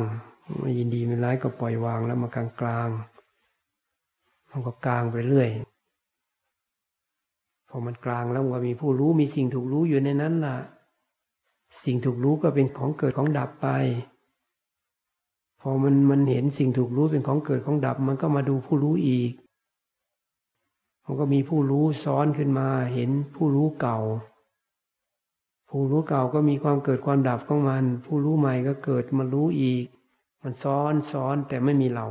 [0.60, 2.88] ไม่ยินดีไม่ร้ายก็ปล่อยวางแล้วมากลางกลาง
[4.50, 5.48] มันก็กลางไปเรื่อย
[7.76, 10.56] พอมันกลางแล้วก็มีผู้รู้มีสิ่งถูกรู้อยู่ในนั้นล่ะ
[11.84, 13.68] สิ่งถูกรู้ก็เป็นของเกิดของดับไป
[15.60, 19.32] พอมันมันเห็นสิ่งถูกรู้เป็นของเกิดของดับ มันก็มาดูผู้รู้อีก
[21.04, 23.98] มันก็มีผู้รู้ซ้อนขึ้นมาเห็นผู้รู้เก่า
[25.68, 29.84] ผู้รู้เก่าก็มีความเกิดความดับของมัน ผู้รู้ใหม่ก็เกิดมารู้อีก
[30.42, 32.06] มันซ้อนซ้อนแต่ไม่มีเรา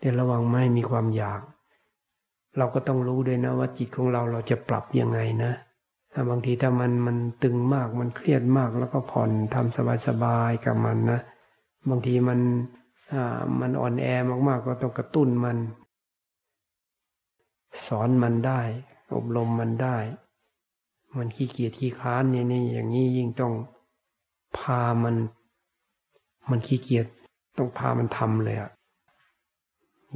[0.00, 1.42] แต่ระวังไม่มีความอยาก
[2.58, 5.52] เราก็ต้องรู้ด้วยนะว่าจิตของเราเราจะปรับยังไงนะ
[6.30, 9.76] บางทีถ้ามันมันตึงมากมันเครียดมากแล้วก็ผ่อนทำ
[10.06, 11.20] สบายๆกับมันนะ
[11.90, 12.40] บางทีมัน
[13.12, 14.06] อ่ามันอ่อนแอ
[14.48, 15.56] มากๆ ก็ต้องกระตุ้นมัน
[17.86, 18.60] สอนมันได้
[19.14, 19.96] อบรมมันได้
[21.16, 23.52] มันขี้เกียจขี้ค้านเนี่นี่อย่างนี้ยิ่งต้อง
[24.58, 25.16] พามัน
[26.50, 27.06] มันขี้เกียจ
[27.58, 28.70] ต้องพามันทำเลยอะ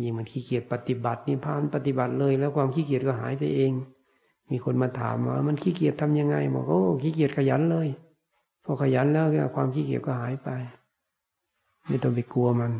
[0.02, 3.72] ยิ่งมันขี้เกียจปฏิบัตินี่พานปฏิบัติเลย แล้วความขี้เกียจก็หายไปเอง
[4.50, 7.88] มีคนมาถามว่ามันขี้เกียจทำยังไงบอกโอ้ขี้เกียจขยันเลย
[8.64, 9.26] พอขยันแล้ว
[9.56, 10.48] ความขี้เกียจก็หายไป
[11.86, 12.72] ไม่ต้องไปกลัวมัน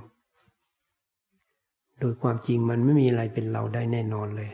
[2.01, 4.51] โดยความจริงมันไม่มีอะไรเป็นเราได้แน่นอนเลย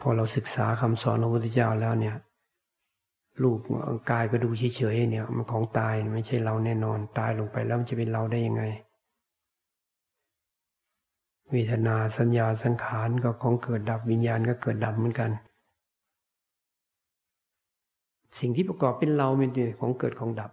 [0.00, 2.16] พอเราศึกษาคำสอนของพระพุทธเจ้าแล้วเนี่ย
[3.42, 3.58] ลูก
[4.10, 8.62] กายก็ดูเฉยๆเนี่ย มันของตายไม่ใช่เราแน่นอน ตายลงไปแล้วมันจะเป็นเราได้ยังไง
[11.50, 15.30] เวทนาสัญญาสังขารก็ของเกิดดับวิญญาณก็เกิดดับเหมือนกัน
[18.38, 20.50] สิ่งที่ประกอบเป็นเราเป็นของเกิดของดับ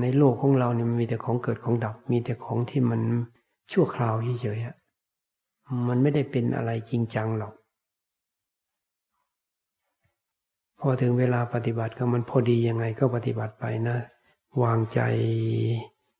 [0.00, 3.00] ในโลกของเราเนี่ยมันมีแต่ของเกิดของดับ มีแต่ของที่มัน
[3.72, 7.54] ชั่วคราวเฉยๆมันไม่ได้เป็นอะไรจริงจังหรอก
[10.80, 13.96] พอถึงเวลาปฏิบัติก็มันพอดียังไงก็ปฏิบัติไปนะ
[14.62, 15.00] วางใจ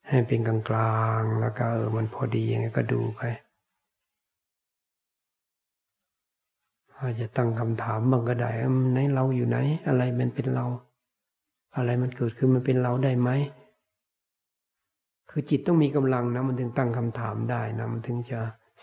[0.08, 3.20] ให้เป็นกลางกลางแล้วก็เออมันพอดียังไงก็ดูไป
[6.98, 8.50] อาจจะตั้งคำถามบางก็ได้
[8.92, 10.66] ไหนเราอยู่ไหน อะไรมันเป็นเรา
[11.76, 13.30] อะไรมันเกิดขึ้นมันเป็นเราได้ไหม
[15.30, 18.40] คือจิตต้องมีกำลังนะมันถึงตั้งคำถามได้นะมันถึงจะ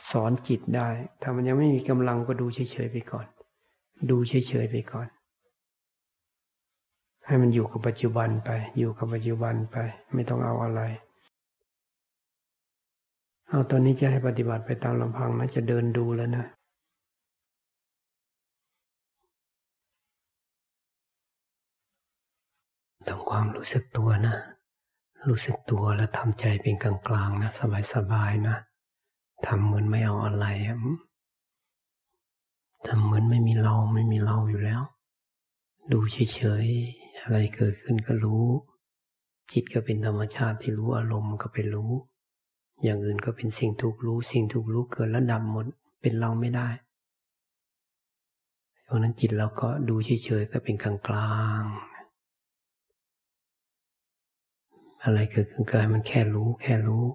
[0.10, 0.88] สอนจิตได้
[1.22, 3.28] ถ้ามันยังไม่มีกำลังก็ดูเฉยๆไปก่อน
[4.10, 5.08] ดูเฉยๆไปก่อน
[7.26, 9.76] ให้มันอยู่กับปัจจุบันไป อยู่กับปัจจุบันไป
[10.14, 10.82] ไม่ต้องเอาอะไร
[13.52, 16.46] เอาตอนนี้จะให้ปฏิบัติไปตามลำพังนะจะเดินดูแล้วนะ
[23.08, 24.36] ทำความรู้สึกตัวนะ
[25.28, 28.58] รู้สึกตัวแล้วทำใจเป็นกลางกลางนะ สบายสบายนะ
[29.46, 30.46] ทำเหมือนไม่เอาอะไร
[32.88, 34.82] ทำเหมือนไม่มีเราไม่มีเราอยู่แล้ว
[35.92, 38.46] ดูเฉยๆอะไรเกิดขึ้นก็รู้
[39.52, 41.92] จิตก็เป็นธรรมชาติที่รู้อารมณ์ก็ไปรู้
[42.84, 45.66] อย่างอื่นก็เป็นสิ่งถูกรู้ สิ่งถูกรู้เกิดแล้วดับหมด
[46.02, 46.68] เป็นเราไม่ได้
[48.84, 51.64] เพราะนั้นจิตเราก็ดูเฉยๆก็เป็นกลางกลาง
[55.04, 57.06] อะไรเกิดขึ้นก็ให้มันแค่รู้ แค่รู้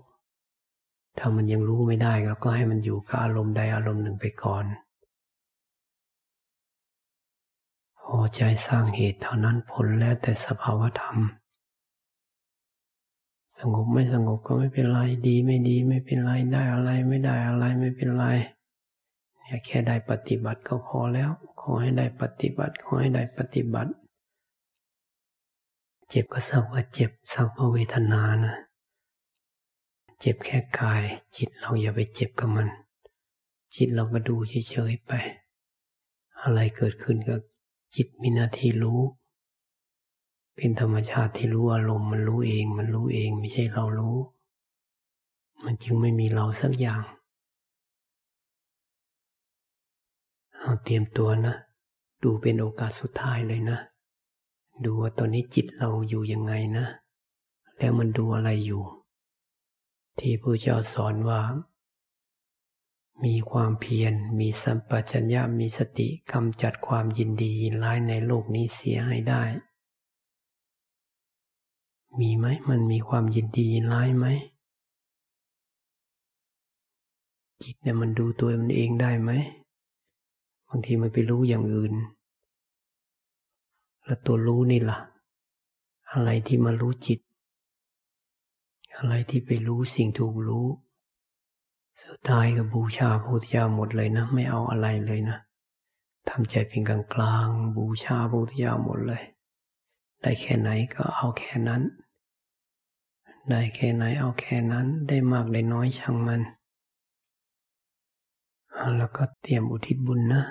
[1.18, 4.64] ถ้ามันยังรู้ไม่ได้เราก็ให้มันอยู่กับอารมณ์ใดอารมณ์หนึ่งไปก่อน
[8.00, 11.16] พอใจสร้างเหตุเท่านั้นผลแล้วแต่สภาวธรรม
[13.61, 18.24] สงบไม่สงบก็ไม่เป็นไรดี ไม่ดีไม่เป็นไรได้อะไรไม่ได้อะไรไม่เป็นไร
[19.42, 21.30] เนี่ยแค่ได้ปฏิบัติก็พอแล้ว
[21.61, 23.92] ขอให้ได้ปฏิบัติ ขอให้ได้ปฏิบัติ
[26.09, 28.54] เจ็บก็สักว่าเจ็บสักว่าเวทนานะ
[30.20, 31.02] เจ็บแค่กาย
[31.36, 32.68] จิตเราอย่าไปเจ็บกับมัน
[33.74, 35.12] จิตเราก็ดูเฉยๆไป
[36.42, 37.36] อะไรเกิดขึ้นก็
[37.94, 39.00] จิตมีหน้าที่รู้
[40.57, 44.16] เป็นธรรมชาติที่รู้อารมณ์มันรู้เอง มันรู้เองไม่ใช่เรารู้
[45.64, 47.02] มันจึงไม่มีเราสักอย่าง
[50.59, 51.54] เอาเตรียมตัวนะ
[52.22, 53.78] ดูเป็นโอกาสสุดท้ายเลยนะ
[54.84, 56.86] ดูว่าตอนนี้จิตเราอยู่ยังไงนะ
[57.78, 58.82] แล้วมันดูอะไรอยู่
[60.18, 61.40] ที่พระเจ้าสอนว่า
[63.24, 69.42] มีความเพียร มีสัมปชัญญะมีสติกำจัดความยินดียินร้ายในโลกนี้เสียให้ได้
[72.20, 74.26] มีไหมมันมีความยินดียินร้ายไหม
[77.62, 79.30] จิตเนี่ยมันดูตัวมันเองได้ไหม
[80.68, 81.94] บางทีมันไปรู้อย่างอื่น
[84.04, 84.98] แล้วตัวรู้นี่ล่ะ
[86.12, 87.20] อะไรที่มารู้จิต
[88.96, 90.66] อะไรที่ไปรู้สิ่งถูกรู้
[92.04, 95.38] สุดท้ายก็บูชาพระพุทธเจ้าหมดเลยนะ ไม่เอาอะไรเลยนะ
[96.28, 99.22] ทำใจเป็นกลางกลางบูชาพระพุทธเจ้าหมดเลย
[100.22, 101.82] ได้แค่ไหนก็เอาแค่นั้น
[103.51, 106.42] ได้แค่ไหนเอาแค่นั้นได้มากได้น้อยช่างมัน
[108.97, 110.42] แล้วก็เตรียมอุทิศบุญนะ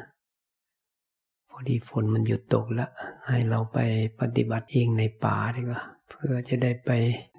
[1.49, 2.89] พอดีฝนมันหยุดตกแล้ว
[3.27, 3.77] ให้เราไป
[4.19, 6.91] ปฏิบัติเองในป่าดีกว่า เพื่อจะได้ไป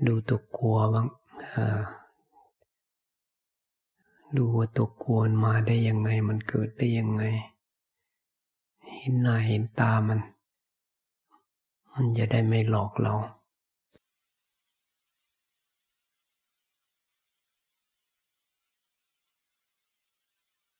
[0.06, 1.06] ดูตัวกลัวบ้าง
[4.36, 7.22] ดูว่าตัวกลัวมาได้ยังไงมันเกิดได้ยังไง
[8.94, 10.20] เห็นหน้าเห็นตามัน
[11.92, 13.14] มันจะได้ไม่หลอกเรา